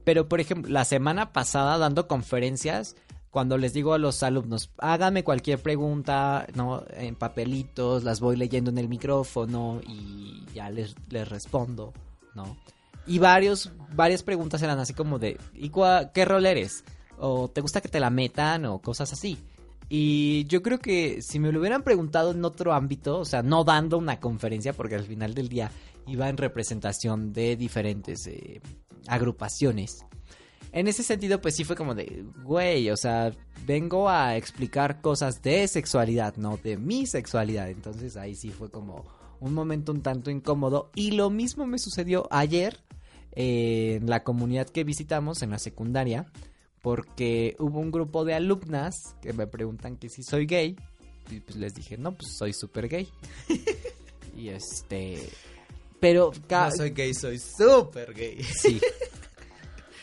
[0.04, 2.94] Pero, por ejemplo, la semana pasada dando conferencias,
[3.36, 6.84] cuando les digo a los alumnos, háganme cualquier pregunta, ¿no?
[6.96, 11.92] En papelitos, las voy leyendo en el micrófono y ya les, les respondo,
[12.34, 12.56] ¿no?
[13.06, 16.82] Y varios, varias preguntas eran así como de, ¿y cua- qué rol eres?
[17.18, 18.64] ¿O te gusta que te la metan?
[18.64, 19.36] O cosas así.
[19.90, 23.64] Y yo creo que si me lo hubieran preguntado en otro ámbito, o sea, no
[23.64, 25.70] dando una conferencia, porque al final del día
[26.06, 28.62] iba en representación de diferentes eh,
[29.08, 30.06] agrupaciones.
[30.76, 33.32] En ese sentido, pues sí fue como de, güey, o sea,
[33.64, 37.70] vengo a explicar cosas de sexualidad, no de mi sexualidad.
[37.70, 39.02] Entonces ahí sí fue como
[39.40, 40.90] un momento un tanto incómodo.
[40.94, 42.78] Y lo mismo me sucedió ayer
[43.32, 46.30] eh, en la comunidad que visitamos en la secundaria
[46.82, 50.76] porque hubo un grupo de alumnas que me preguntan que si soy gay
[51.30, 53.08] y pues les dije, no, pues soy súper gay.
[54.36, 55.26] y este...
[56.00, 56.32] Pero...
[56.50, 58.42] No soy gay, soy súper gay.
[58.42, 58.78] Sí.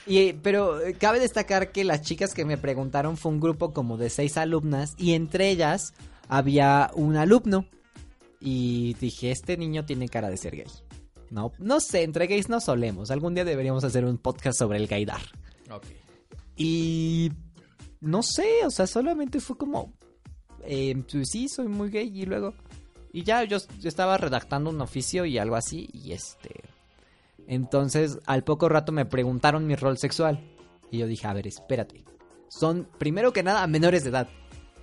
[0.06, 3.74] Y, eh, pero eh, cabe destacar que las chicas que me preguntaron fue un grupo
[3.74, 5.94] como de seis alumnas y entre ellas
[6.28, 7.66] había un alumno.
[8.40, 10.68] Y dije, este niño tiene cara de ser gay.
[11.30, 13.10] No, no sé, entre gays no solemos.
[13.10, 15.22] Algún día deberíamos hacer un podcast sobre el gaydar.
[15.72, 15.86] Ok.
[16.58, 17.32] Y
[18.02, 19.94] no sé, o sea, solamente fue como,
[20.66, 22.54] eh, pues sí, soy muy gay y luego...
[23.16, 26.62] Y ya yo, yo estaba redactando un oficio y algo así y este...
[27.48, 30.40] Entonces al poco rato me preguntaron mi rol sexual
[30.92, 32.06] y yo dije, a ver, espérate.
[32.48, 34.28] Son, primero que nada, menores de edad.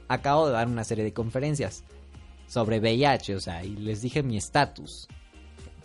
[0.09, 1.85] Acabo de dar una serie de conferencias
[2.47, 5.07] sobre VIH, o sea, y les dije mi estatus.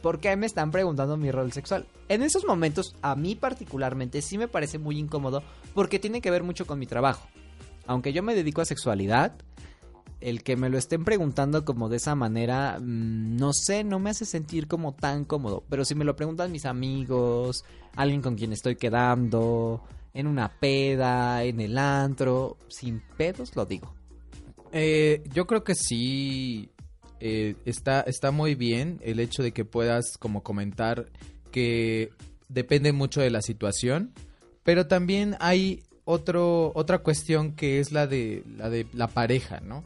[0.02, 1.86] ¿Por qué me están preguntando mi rol sexual?
[2.10, 6.44] En esos momentos, a mí particularmente, sí me parece muy incómodo porque tiene que ver
[6.44, 7.28] mucho con mi trabajo.
[7.88, 9.34] Aunque yo me dedico a sexualidad,
[10.22, 14.10] el que me lo estén preguntando como de esa manera, mm, no sé, no me
[14.10, 15.64] hace sentir como tan cómodo.
[15.70, 17.64] Pero si me lo preguntan mis amigos,
[17.96, 23.94] alguien con quien estoy quedando, en una peda, en el antro, sin pedos lo digo.
[24.72, 26.70] Eh, yo creo que sí
[27.20, 31.08] eh, está, está muy bien el hecho de que puedas como comentar
[31.52, 32.12] que
[32.50, 34.14] depende mucho de la situación,
[34.64, 39.84] pero también hay otro, otra cuestión que es la de, la de la pareja, ¿no?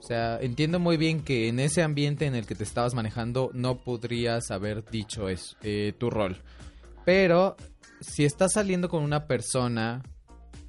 [0.00, 3.50] O sea, entiendo muy bien que en ese ambiente en el que te estabas manejando
[3.52, 6.38] no podrías haber dicho eso, eh, tu rol.
[7.04, 7.54] Pero
[8.00, 10.02] si estás saliendo con una persona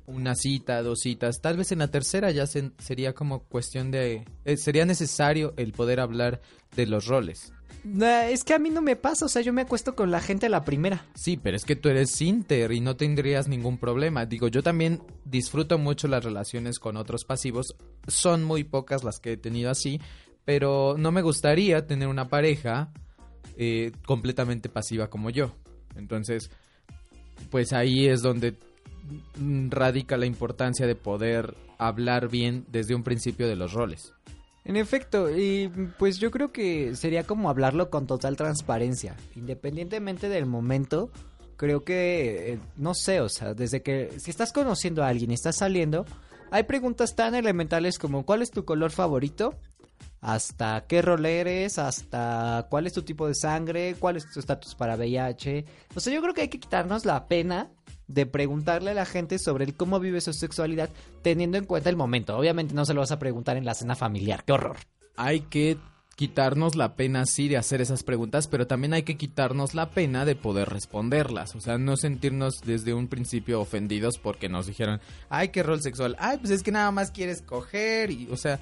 [0.07, 4.25] una cita, dos citas, tal vez en la tercera ya se- sería como cuestión de...
[4.45, 6.41] eh, sería necesario el poder hablar
[6.75, 7.53] de los roles.
[7.83, 10.19] Nah, es que a mí no me pasa, o sea, yo me acuesto con la
[10.21, 11.03] gente a la primera.
[11.15, 14.25] Sí, pero es que tú eres Inter y no tendrías ningún problema.
[14.27, 17.75] Digo, yo también disfruto mucho las relaciones con otros pasivos.
[18.07, 19.99] Son muy pocas las que he tenido así,
[20.45, 22.91] pero no me gustaría tener una pareja
[23.57, 25.55] eh, completamente pasiva como yo.
[25.95, 26.51] Entonces,
[27.49, 28.53] pues ahí es donde
[29.69, 34.13] radica la importancia de poder hablar bien desde un principio de los roles.
[34.63, 40.45] En efecto, y pues yo creo que sería como hablarlo con total transparencia, independientemente del
[40.45, 41.09] momento.
[41.57, 45.33] Creo que, eh, no sé, o sea, desde que si estás conociendo a alguien y
[45.33, 46.05] estás saliendo,
[46.51, 49.55] hay preguntas tan elementales como ¿cuál es tu color favorito?
[50.21, 54.75] Hasta qué rol eres, hasta cuál es tu tipo de sangre, cuál es tu estatus
[54.75, 55.65] para VIH.
[55.95, 57.71] O sea, yo creo que hay que quitarnos la pena
[58.14, 60.89] de preguntarle a la gente sobre cómo vive su sexualidad
[61.22, 62.38] teniendo en cuenta el momento.
[62.38, 64.78] Obviamente no se lo vas a preguntar en la cena familiar, qué horror.
[65.16, 65.78] hay que
[66.16, 70.24] quitarnos la pena sí de hacer esas preguntas, pero también hay que quitarnos la pena
[70.24, 71.55] de poder responderlas.
[71.55, 76.16] O sea, no sentirnos desde un principio ofendidos porque nos dijeron, ay, qué rol sexual.
[76.20, 78.12] Ay, pues es que nada más quieres coger.
[78.12, 78.59] Y, o sea,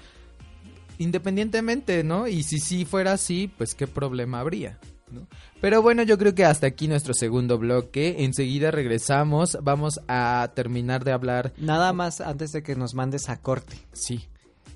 [1.00, 2.28] independientemente, ¿no?
[2.28, 4.80] Y si sí fuera así, pues qué problema habría.
[5.12, 5.28] ¿No?
[5.62, 8.24] Pero bueno, yo creo que hasta aquí nuestro segundo bloque.
[8.24, 9.58] Enseguida regresamos.
[9.62, 11.54] Vamos a terminar de hablar.
[11.58, 13.78] Nada más antes de que nos mandes a corte.
[13.94, 14.28] Sí.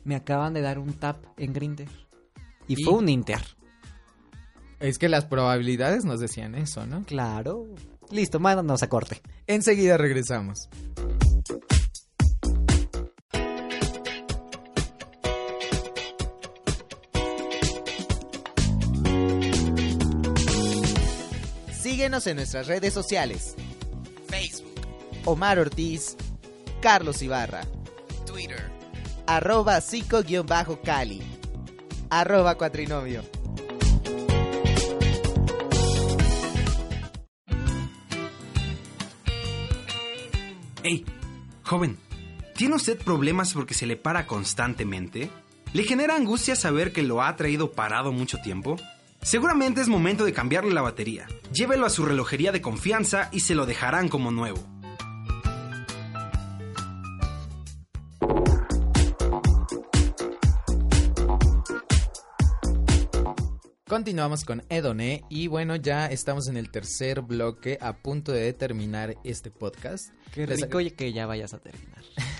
[0.04, 1.88] Me acaban de dar un tap en Grinder.
[2.68, 2.84] Y, ¿Y?
[2.84, 3.42] fue un Inter.
[4.80, 7.04] Es que las probabilidades nos decían eso, ¿no?
[7.06, 7.66] Claro.
[8.12, 9.22] Listo, mándanos a corte.
[9.48, 10.70] Enseguida regresamos.
[22.04, 23.56] Síguenos en nuestras redes sociales.
[24.28, 24.74] Facebook,
[25.24, 26.18] Omar Ortiz,
[26.82, 27.62] Carlos Ibarra,
[28.26, 28.70] Twitter,
[29.26, 31.22] arroba psico-cali,
[32.10, 33.24] arroba cuatrinomio.
[40.84, 41.06] Hey,
[41.64, 41.98] joven,
[42.58, 45.30] ¿tiene usted problemas porque se le para constantemente?
[45.72, 48.76] ¿Le genera angustia saber que lo ha traído parado mucho tiempo?
[49.24, 51.28] Seguramente es momento de cambiarle la batería.
[51.54, 54.60] Llévelo a su relojería de confianza y se lo dejarán como nuevo.
[63.88, 69.16] Continuamos con Edoné y bueno, ya estamos en el tercer bloque a punto de terminar
[69.24, 70.12] este podcast.
[70.34, 72.04] Qué Les rico oye, que ya vayas a terminar.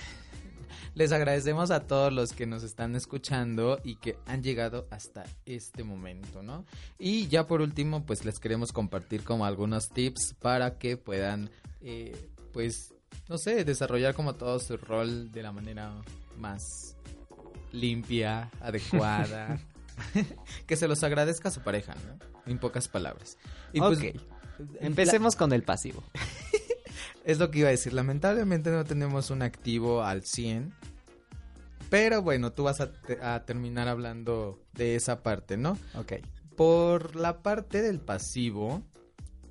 [0.94, 5.82] Les agradecemos a todos los que nos están escuchando y que han llegado hasta este
[5.82, 6.64] momento, ¿no?
[6.98, 12.30] Y ya por último, pues les queremos compartir como algunos tips para que puedan, eh,
[12.52, 12.94] pues,
[13.28, 15.92] no sé, desarrollar como todo su rol de la manera
[16.38, 16.96] más
[17.72, 19.58] limpia, adecuada.
[20.66, 22.18] que se los agradezca a su pareja, ¿no?
[22.46, 23.36] En pocas palabras.
[23.72, 24.04] Y pues, Ok.
[24.80, 26.04] Empecemos con el pasivo.
[27.24, 27.92] es lo que iba a decir.
[27.92, 30.72] Lamentablemente no tenemos un activo al 100.
[31.90, 35.78] Pero bueno, tú vas a, te- a terminar hablando de esa parte, ¿no?
[35.94, 36.14] Ok.
[36.56, 38.82] Por la parte del pasivo,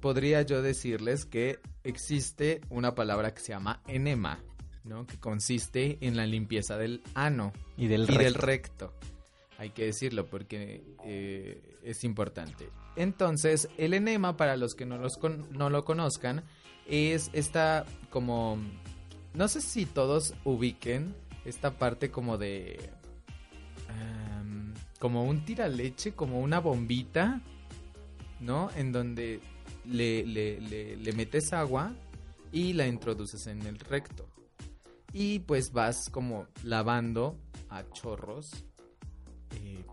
[0.01, 4.39] podría yo decirles que existe una palabra que se llama enema,
[4.83, 5.05] ¿no?
[5.05, 8.87] Que consiste en la limpieza del ano Y del y del recto.
[8.87, 8.93] recto.
[9.57, 12.69] Hay que decirlo porque eh, es importante.
[12.95, 16.43] Entonces, el enema, para los que no, los con- no lo conozcan,
[16.87, 18.57] es esta como...
[19.33, 21.15] No sé si todos ubiquen
[21.45, 22.89] esta parte como de...
[24.99, 27.41] como un tiraleche, como una bombita,
[28.39, 28.69] ¿no?
[28.77, 29.41] En donde
[29.85, 31.93] le- le- le metes agua
[32.51, 34.27] y la introduces en el recto.
[35.11, 37.37] Y pues vas como lavando
[37.69, 38.63] a chorros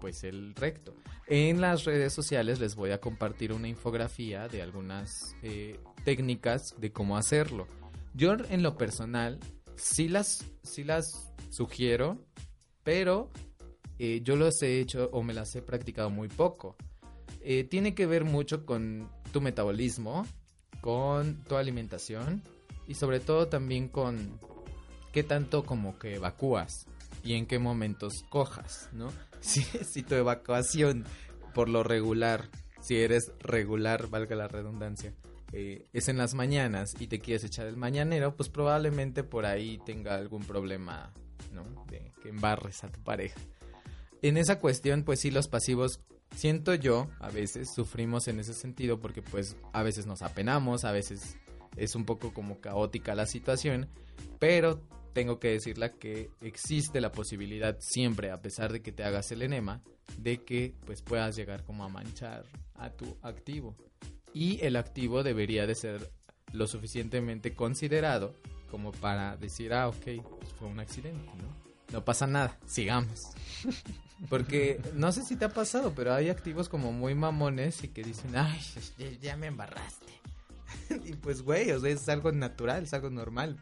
[0.01, 0.95] pues el recto.
[1.27, 6.93] En las redes sociales les voy a compartir una infografía de algunas eh, técnicas de
[6.93, 7.67] cómo hacerlo.
[8.15, 9.39] Yo en lo personal
[9.77, 12.19] sí las, sí las sugiero,
[12.83, 13.31] pero
[13.99, 16.77] eh, yo los he hecho o me las he practicado muy poco.
[17.43, 20.27] Eh, tiene que ver mucho con tu metabolismo,
[20.81, 22.43] con tu alimentación
[22.87, 24.41] y sobre todo también con
[25.13, 26.87] qué tanto como que evacúas
[27.23, 29.09] y en qué momentos cojas, ¿no?
[29.51, 31.05] Si, si tu evacuación
[31.55, 32.51] por lo regular,
[32.83, 35.15] si eres regular, valga la redundancia,
[35.53, 39.81] eh, es en las mañanas y te quieres echar el mañanero, pues probablemente por ahí
[39.85, 41.13] tenga algún problema,
[41.53, 41.65] ¿no?
[41.87, 43.41] De que embarres a tu pareja.
[44.23, 46.01] En esa cuestión, pues sí, los pasivos,
[46.37, 50.93] siento yo, a veces sufrimos en ese sentido porque pues a veces nos apenamos, a
[50.93, 51.37] veces
[51.77, 53.89] es un poco como caótica la situación,
[54.39, 54.81] pero
[55.13, 59.43] tengo que decirle que existe la posibilidad siempre, a pesar de que te hagas el
[59.43, 59.83] enema,
[60.19, 62.45] de que pues puedas llegar como a manchar
[62.75, 63.77] a tu activo.
[64.33, 66.11] Y el activo debería de ser
[66.53, 68.35] lo suficientemente considerado
[68.71, 70.05] como para decir, ah, ok,
[70.39, 71.61] pues fue un accidente, ¿no?
[71.93, 73.33] No pasa nada, sigamos.
[74.29, 78.03] Porque no sé si te ha pasado, pero hay activos como muy mamones y que
[78.03, 78.61] dicen, ay,
[78.99, 80.13] ya, ya me embarraste.
[81.05, 83.59] y pues, güey, o sea, es algo natural, es algo normal.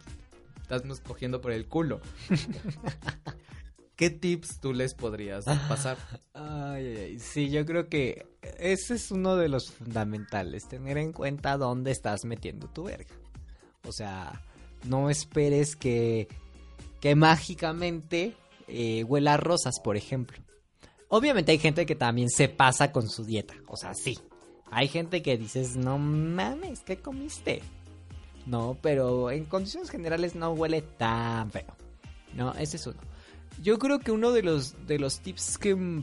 [0.71, 2.01] Estás cogiendo por el culo.
[3.97, 5.97] ¿Qué tips tú les podrías pasar?
[6.35, 8.27] Ay, ay, ay, sí, yo creo que
[8.59, 13.15] ese es uno de los fundamentales, tener en cuenta dónde estás metiendo tu verga.
[13.87, 14.43] O sea,
[14.85, 16.29] no esperes que,
[17.01, 18.37] que mágicamente
[18.69, 20.39] eh, huela a rosas, por ejemplo.
[21.09, 24.19] Obviamente hay gente que también se pasa con su dieta, o sea, sí.
[24.71, 27.63] Hay gente que dices, no mames, ¿qué comiste?
[28.49, 31.77] No, pero en condiciones generales no huele tan feo.
[32.35, 32.99] No, ese es uno.
[33.63, 36.03] Yo creo que uno de los, de los tips que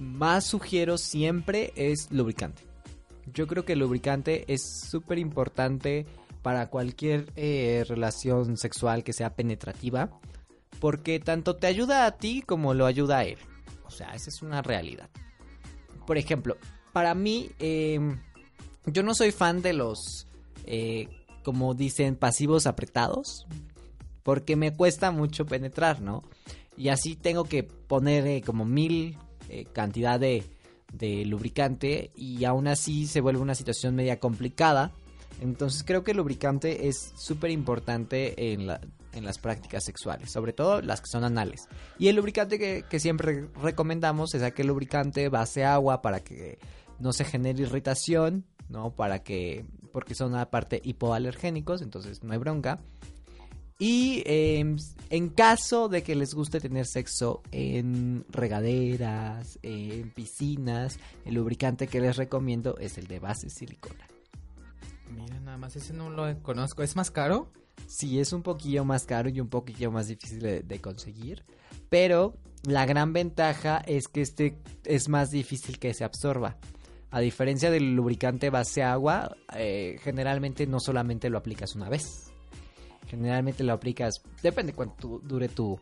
[0.00, 2.62] más sugiero siempre es lubricante.
[3.34, 6.06] Yo creo que el lubricante es súper importante
[6.40, 10.10] para cualquier eh, relación sexual que sea penetrativa.
[10.80, 13.38] Porque tanto te ayuda a ti como lo ayuda a él.
[13.84, 15.10] O sea, esa es una realidad.
[16.06, 16.56] Por ejemplo,
[16.92, 18.00] para mí, eh,
[18.86, 20.26] yo no soy fan de los,
[20.64, 21.08] eh,
[21.42, 23.46] como dicen, pasivos apretados.
[24.22, 26.22] Porque me cuesta mucho penetrar, ¿no?
[26.76, 29.18] Y así tengo que poner eh, como mil
[29.48, 30.44] eh, cantidad de,
[31.26, 34.92] lubricante y aún así se vuelve una situación media complicada.
[35.40, 38.80] Entonces creo que el lubricante es súper importante en, la-
[39.12, 41.66] en las prácticas sexuales, sobre todo las que son anales.
[41.98, 46.58] Y el lubricante que, que siempre recomendamos es aquel lubricante base agua para que
[46.98, 48.94] no se genere irritación, ¿no?
[48.94, 52.80] Para que, porque son aparte hipoalergénicos, entonces no hay bronca.
[53.78, 54.76] Y eh,
[55.10, 62.00] en caso de que les guste tener sexo en regaderas, en piscinas, el lubricante que
[62.00, 64.06] les recomiendo es el de base silicona.
[65.10, 66.82] Mira, nada más, ese no lo conozco.
[66.82, 67.50] ¿Es más caro?
[67.86, 71.44] Sí, es un poquillo más caro y un poquillo más difícil de, de conseguir,
[71.88, 76.56] pero la gran ventaja es que este es más difícil que se absorba.
[77.12, 82.32] A diferencia del lubricante base agua, eh, generalmente no solamente lo aplicas una vez.
[83.06, 85.78] Generalmente lo aplicas, depende cuánto dure tu,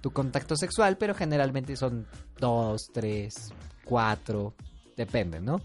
[0.00, 3.52] tu contacto sexual, pero generalmente son dos, tres,
[3.84, 4.54] cuatro,
[4.96, 5.60] depende, ¿no?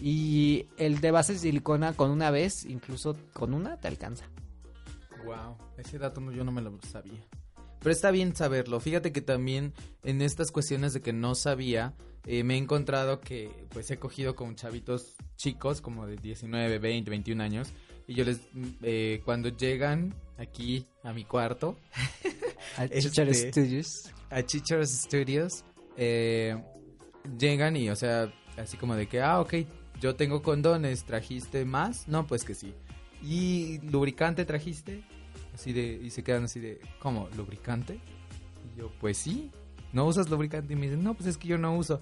[0.00, 4.26] Y el de base silicona con una vez, incluso con una te alcanza.
[5.24, 7.26] Wow, ese dato yo no me lo sabía.
[7.80, 8.78] Pero está bien saberlo.
[8.80, 9.72] Fíjate que también
[10.04, 11.94] en estas cuestiones de que no sabía,
[12.26, 17.10] eh, me he encontrado que pues he cogido con chavitos chicos como de 19, 20,
[17.10, 17.68] 21 años.
[18.06, 21.76] Y yo les, mm, eh, cuando llegan aquí a mi cuarto,
[22.76, 24.10] A Este- Chichar Studios.
[24.28, 25.64] a Chichos Studios,
[25.96, 26.56] eh,
[27.38, 29.54] llegan y, o sea, así como de que, ah, ok,
[30.00, 32.06] yo tengo condones, ¿trajiste más?
[32.08, 32.74] No, pues que sí.
[33.22, 35.02] ¿Y lubricante trajiste?
[35.60, 37.28] Así de, y se quedan así de, ¿cómo?
[37.36, 38.00] ¿Lubricante?
[38.64, 39.50] Y yo, pues sí,
[39.92, 40.72] ¿no usas lubricante?
[40.72, 42.00] Y me dicen, no, pues es que yo no uso.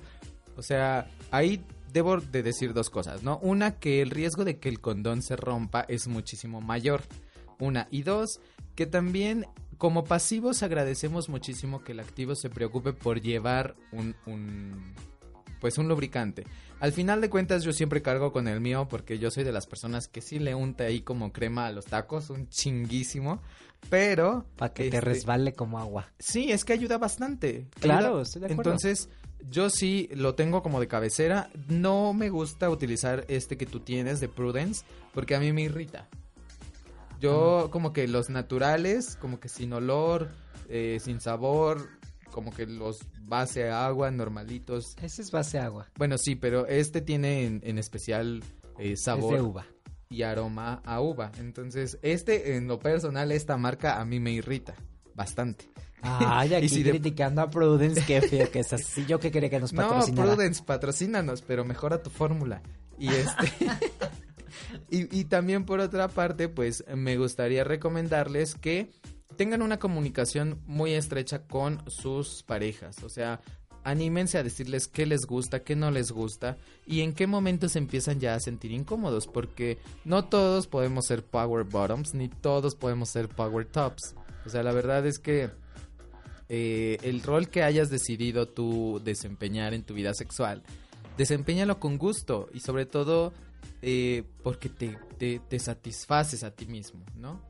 [0.56, 3.38] O sea, ahí debo de decir dos cosas, ¿no?
[3.38, 7.02] Una, que el riesgo de que el condón se rompa es muchísimo mayor.
[7.58, 7.88] Una.
[7.90, 8.38] Y dos,
[8.76, 9.44] que también
[9.76, 14.94] como pasivos agradecemos muchísimo que el activo se preocupe por llevar un, un
[15.60, 16.44] pues un lubricante.
[16.80, 19.66] Al final de cuentas yo siempre cargo con el mío porque yo soy de las
[19.66, 23.40] personas que sí le unta ahí como crema a los tacos, un chinguísimo,
[23.90, 26.06] pero Para que te este, resbale como agua.
[26.18, 27.66] Sí, es que ayuda bastante.
[27.80, 28.70] Claro, Ayuda- estoy de acuerdo.
[28.72, 29.08] Entonces,
[29.50, 31.50] yo sí lo tengo como de cabecera.
[31.68, 34.84] No me gusta utilizar este que tú tienes de Prudence
[35.14, 36.08] porque a mí me irrita.
[37.20, 40.30] Yo como que los naturales, como que sin olor,
[40.68, 41.88] eh, sin sabor,
[42.32, 44.96] como que los base agua normalitos.
[45.02, 45.88] Ese es base agua.
[45.96, 48.42] Bueno, sí, pero este tiene en, en especial
[48.78, 49.66] eh, sabor Es de uva.
[50.08, 51.32] y aroma a uva.
[51.38, 54.74] Entonces, este en lo personal, esta marca a mí me irrita
[55.14, 55.70] bastante.
[56.02, 59.04] Ay, aquí Y si de- criticando a Prudence, qué feo que es así.
[59.06, 60.32] Yo que quería que nos No, patrocinara.
[60.34, 62.62] Prudence, patrocínanos, pero mejora tu fórmula.
[62.98, 63.52] Y este.
[64.90, 68.90] y, y también por otra parte, pues me gustaría recomendarles que
[69.36, 73.02] tengan una comunicación muy estrecha con sus parejas.
[73.02, 73.40] O sea,
[73.84, 78.20] anímense a decirles qué les gusta, qué no les gusta y en qué momentos empiezan
[78.20, 79.26] ya a sentir incómodos.
[79.26, 84.14] Porque no todos podemos ser power bottoms, ni todos podemos ser power tops.
[84.46, 85.50] O sea, la verdad es que
[86.48, 90.62] eh, el rol que hayas decidido tú desempeñar en tu vida sexual,
[91.18, 93.34] desempeñalo con gusto y sobre todo
[93.82, 97.40] eh, porque te, te, te satisfaces a ti mismo, ¿no?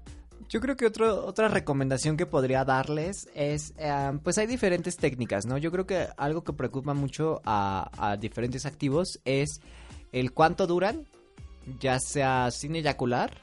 [0.49, 5.47] Yo creo que otro, otra recomendación que podría darles es, eh, pues hay diferentes técnicas,
[5.47, 5.59] ¿no?
[5.59, 9.61] Yo creo que algo que preocupa mucho a, a diferentes activos es
[10.13, 11.07] el cuánto duran,
[11.81, 13.37] ya sea sin eyacular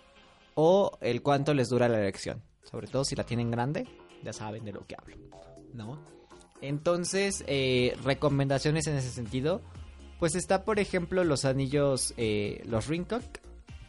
[0.55, 2.41] o el cuánto les dura la erección.
[2.63, 3.87] Sobre todo si la tienen grande,
[4.23, 5.15] ya saben de lo que hablo,
[5.73, 5.99] ¿no?
[6.61, 9.61] Entonces, eh, recomendaciones en ese sentido,
[10.19, 13.23] pues está por ejemplo los anillos, eh, los ring cock,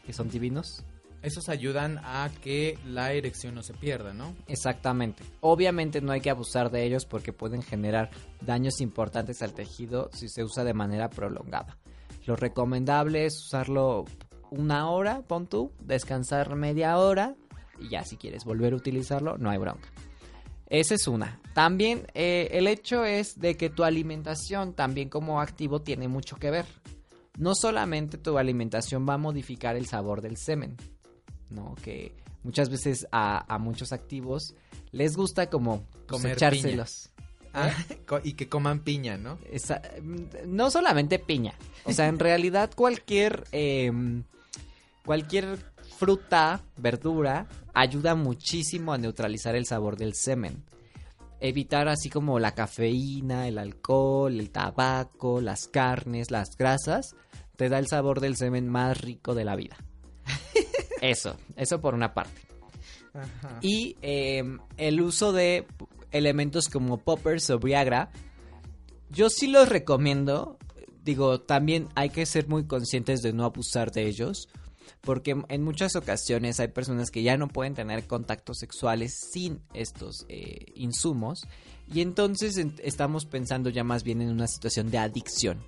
[0.05, 0.83] que son divinos.
[1.21, 4.35] Esos ayudan a que la erección no se pierda, ¿no?
[4.47, 5.23] Exactamente.
[5.41, 8.11] Obviamente no hay que abusar de ellos porque pueden generar
[8.41, 11.77] daños importantes al tejido si se usa de manera prolongada.
[12.25, 14.05] Lo recomendable es usarlo
[14.51, 17.35] una hora, pon tú, descansar media hora
[17.79, 19.89] y ya si quieres volver a utilizarlo, no hay bronca.
[20.69, 21.39] Esa es una.
[21.53, 26.51] También eh, el hecho es de que tu alimentación también como activo tiene mucho que
[26.51, 26.65] ver.
[27.37, 30.75] No solamente tu alimentación va a modificar el sabor del semen,
[31.49, 31.75] ¿no?
[31.83, 34.53] Que muchas veces a, a muchos activos
[34.91, 37.09] les gusta como Comer echárselos.
[37.53, 37.71] Ah,
[38.23, 39.37] y que coman piña, ¿no?
[39.51, 39.81] Esa-
[40.45, 41.53] no solamente piña.
[41.85, 44.23] O sea, en realidad cualquier em,
[45.05, 45.57] cualquier
[45.97, 50.63] fruta, verdura, ayuda muchísimo a neutralizar el sabor del semen.
[51.39, 57.15] Evitar así como la cafeína, el alcohol, el tabaco, las carnes, las grasas,
[57.55, 59.77] te da el sabor del semen más rico de la vida.
[61.01, 62.41] Eso, eso por una parte.
[63.61, 65.65] Y em, el uso de
[66.11, 68.11] elementos como poppers o Viagra,
[69.09, 70.57] yo sí los recomiendo.
[71.03, 74.49] Digo, también hay que ser muy conscientes de no abusar de ellos.
[75.01, 80.25] Porque en muchas ocasiones hay personas que ya no pueden tener contactos sexuales sin estos
[80.27, 81.41] eh, insumos.
[81.93, 85.59] Y entonces en- estamos pensando ya más bien en una situación de adicción.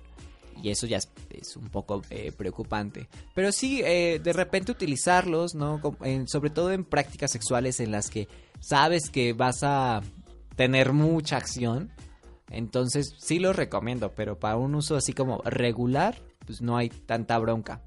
[0.62, 3.08] Y eso ya es, un poco eh, preocupante.
[3.34, 5.80] Pero sí, eh, de repente utilizarlos, ¿no?
[6.26, 8.28] Sobre todo en prácticas sexuales en las que
[8.60, 10.02] sabes que vas a
[10.56, 11.90] tener mucha acción.
[12.50, 17.38] Entonces sí los recomiendo, pero para un uso así como regular, pues no hay tanta
[17.38, 17.82] bronca.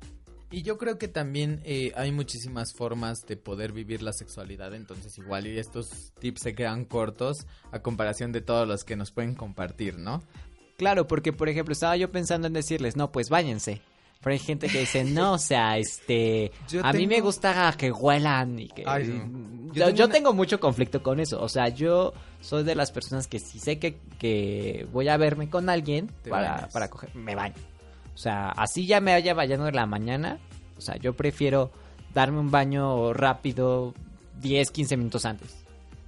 [0.53, 5.17] Y yo creo que también eh, hay muchísimas formas de poder vivir la sexualidad, entonces
[5.17, 9.34] igual y estos tips se quedan cortos a comparación de todos los que nos pueden
[9.34, 10.21] compartir, ¿no?
[10.84, 13.81] Claro, porque por ejemplo estaba yo pensando en decirles, no, pues váyanse.
[14.21, 17.89] Pero hay gente que dice, no, o sea, este, Yo a mí me gusta que
[17.89, 18.84] huelan y que...
[18.86, 19.73] Ay, no.
[19.73, 21.41] Yo, Yo yo tengo tengo, mucho conflicto con eso.
[21.41, 25.49] O sea, yo soy de las personas que si sé que, que voy a verme
[25.49, 27.55] con alguien para, para coger, me baño.
[28.13, 30.38] O sea, así ya me haya bañado en la mañana.
[30.77, 31.71] O sea, yo prefiero
[32.13, 33.93] darme un baño rápido
[34.41, 35.62] 10, 15 minutos antes.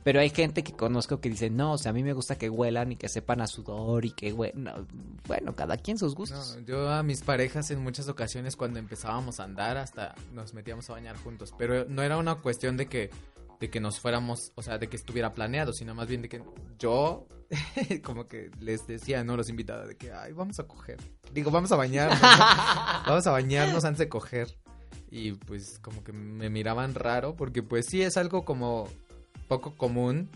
[0.06, 2.48] Pero hay gente que conozco que dice, no, o sea, a mí me gusta que
[2.48, 4.88] huelan y que sepan a sudor y que huelan.
[5.28, 6.58] bueno, cada quien sus gustos.
[6.60, 10.88] No, yo a mis parejas en muchas ocasiones cuando empezábamos a andar hasta nos metíamos
[10.92, 13.10] a bañar juntos, pero no era una cuestión de que
[13.60, 16.44] de que nos fuéramos, o sea, de que estuviera planeado, sino más bien de que
[16.78, 17.26] yo
[18.04, 21.00] como que les decía, no los invitaba de que, ay, vamos a coger.
[21.34, 22.22] Digo, vamos a bañarnos.
[22.22, 22.28] ¿no?
[23.08, 24.56] vamos a bañarnos antes de coger.
[25.10, 28.88] Y pues como que me miraban raro porque pues sí es algo como
[29.48, 30.30] poco común,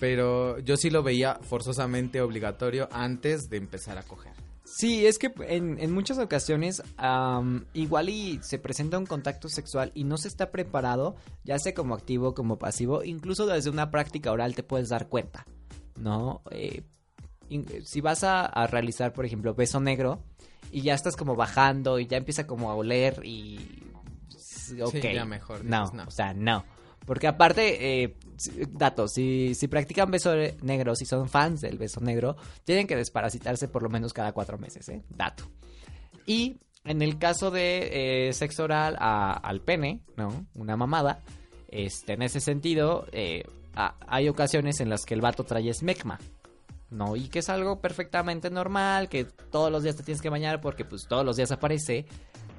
[0.00, 4.32] pero yo sí lo veía forzosamente obligatorio antes de empezar a coger.
[4.64, 9.90] Sí, es que en, en muchas ocasiones am, igual y se presenta un contacto sexual
[9.94, 14.30] y no se está preparado, ya sea como activo como pasivo, incluso desde una práctica
[14.30, 15.46] oral te puedes dar cuenta,
[15.96, 16.42] ¿no?
[16.50, 16.82] Eh,
[17.84, 20.22] si vas a, a realizar, por ejemplo, beso negro
[20.70, 23.82] y ya estás como bajando y ya empieza como a oler y...
[24.82, 26.04] Ok, ya mejor, No, no.
[26.04, 26.62] o sea, no.
[27.08, 28.16] Porque aparte, eh,
[28.68, 33.66] datos, si, si practican beso negro, si son fans del beso negro, tienen que desparasitarse
[33.66, 35.02] por lo menos cada cuatro meses, ¿eh?
[35.08, 35.44] Dato.
[36.26, 40.44] Y en el caso de eh, sexo oral al pene, ¿no?
[40.54, 41.22] Una mamada,
[41.68, 43.44] este, en ese sentido, eh,
[43.74, 46.18] hay ocasiones en las que el vato trae esmegma.
[46.90, 47.16] ¿no?
[47.16, 50.84] Y que es algo perfectamente normal, que todos los días te tienes que bañar porque
[50.84, 52.06] pues todos los días aparece,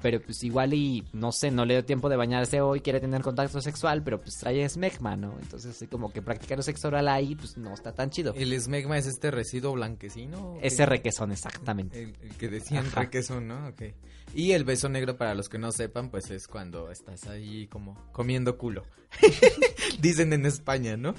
[0.00, 3.22] pero pues igual y no sé, no le dio tiempo de bañarse hoy, quiere tener
[3.22, 5.36] contacto sexual, pero pues trae esmegma, ¿no?
[5.40, 8.32] Entonces así como que practicar sexo oral ahí pues no está tan chido.
[8.34, 10.58] ¿El esmegma es este residuo blanquecino?
[10.62, 12.02] Ese requesón, exactamente.
[12.02, 13.00] El, el que decían Ajá.
[13.02, 13.68] requesón, ¿no?
[13.68, 13.82] Ok.
[14.34, 17.96] Y el beso negro, para los que no sepan, pues es cuando estás ahí como
[18.12, 18.84] comiendo culo.
[20.00, 21.14] Dicen en España, ¿no?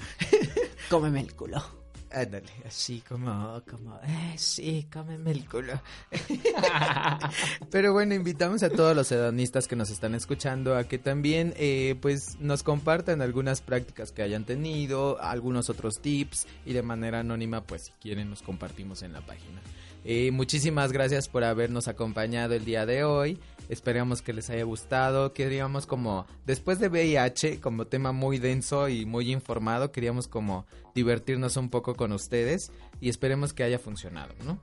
[0.88, 1.81] Cómeme el culo.
[2.14, 5.80] Ándale, así como, como, eh, sí, cómeme el culo.
[7.70, 11.96] Pero bueno, invitamos a todos los hedonistas que nos están escuchando a que también, eh,
[12.02, 17.62] pues, nos compartan algunas prácticas que hayan tenido, algunos otros tips y de manera anónima,
[17.62, 19.62] pues, si quieren, nos compartimos en la página.
[20.04, 23.38] Eh, muchísimas gracias por habernos acompañado el día de hoy.
[23.72, 25.32] Esperamos que les haya gustado.
[25.32, 31.56] Queríamos como, después de VIH, como tema muy denso y muy informado, queríamos como divertirnos
[31.56, 32.70] un poco con ustedes
[33.00, 34.60] y esperemos que haya funcionado, ¿no?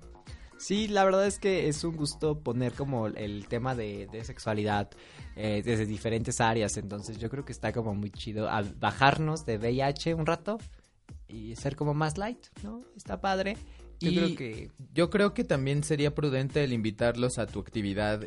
[0.59, 4.91] Sí, la verdad es que es un gusto poner como el tema de, sexualidad
[5.35, 6.77] eh, desde diferentes áreas.
[6.77, 8.47] Entonces yo creo que está como muy chido
[8.77, 10.59] bajarnos de VIH un rato
[11.27, 12.83] y ser como más light, ¿no?
[12.95, 13.57] Está padre.
[13.99, 18.21] Yo Y creo que Yo creo que también sería prudente el invitarlos a tu actividad,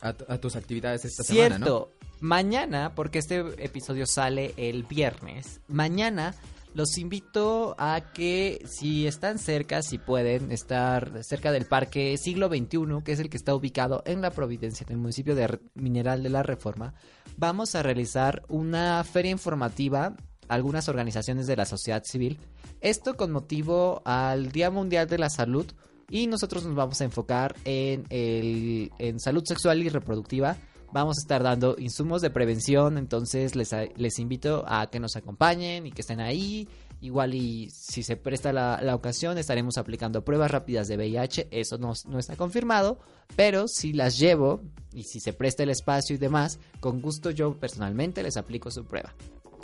[0.00, 1.64] a, tu- a tus actividades esta semana, ¿no?
[1.66, 1.92] Cierto.
[2.20, 6.34] Mañana, porque este episodio sale el viernes, mañana
[6.74, 13.02] los invito a que si están cerca, si pueden estar cerca del parque Siglo XXI,
[13.04, 16.28] que es el que está ubicado en la Providencia, en el municipio de Mineral de
[16.28, 16.92] la Reforma,
[17.36, 20.14] vamos a realizar una feria informativa
[20.48, 22.38] algunas organizaciones de la sociedad civil.
[22.80, 25.66] Esto con motivo al Día Mundial de la Salud
[26.10, 30.56] y nosotros nos vamos a enfocar en, el, en salud sexual y reproductiva.
[30.90, 35.86] Vamos a estar dando insumos de prevención, entonces les, les invito a que nos acompañen
[35.86, 36.66] y que estén ahí.
[37.00, 41.78] Igual y si se presta la, la ocasión estaremos aplicando pruebas rápidas de VIH, eso
[41.78, 42.98] no, no está confirmado,
[43.36, 47.54] pero si las llevo y si se presta el espacio y demás, con gusto yo
[47.60, 49.14] personalmente les aplico su prueba.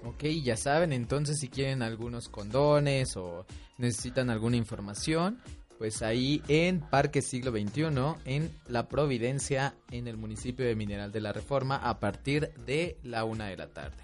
[0.05, 3.47] Ok, ya saben, entonces si quieren algunos condones o
[3.79, 5.41] necesitan alguna información,
[5.79, 7.85] pues ahí en Parque Siglo XXI,
[8.25, 13.25] en La Providencia, en el municipio de Mineral de la Reforma, a partir de la
[13.25, 13.97] una de la tarde.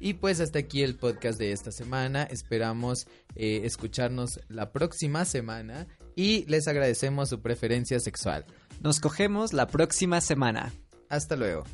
[0.00, 2.22] Y pues hasta aquí el podcast de esta semana.
[2.22, 8.44] Esperamos eh, escucharnos la próxima semana y les agradecemos su preferencia sexual.
[8.80, 10.72] Nos cogemos la próxima semana.
[11.08, 11.64] Hasta luego.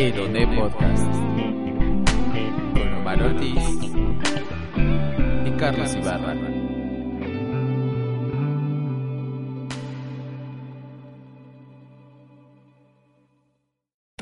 [0.00, 1.12] Eroné Podcast
[2.72, 3.64] con Omar Ortiz
[5.44, 6.36] y Carlos Ibarra.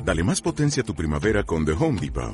[0.03, 2.33] Dale más potencia a tu primavera con The Home Depot.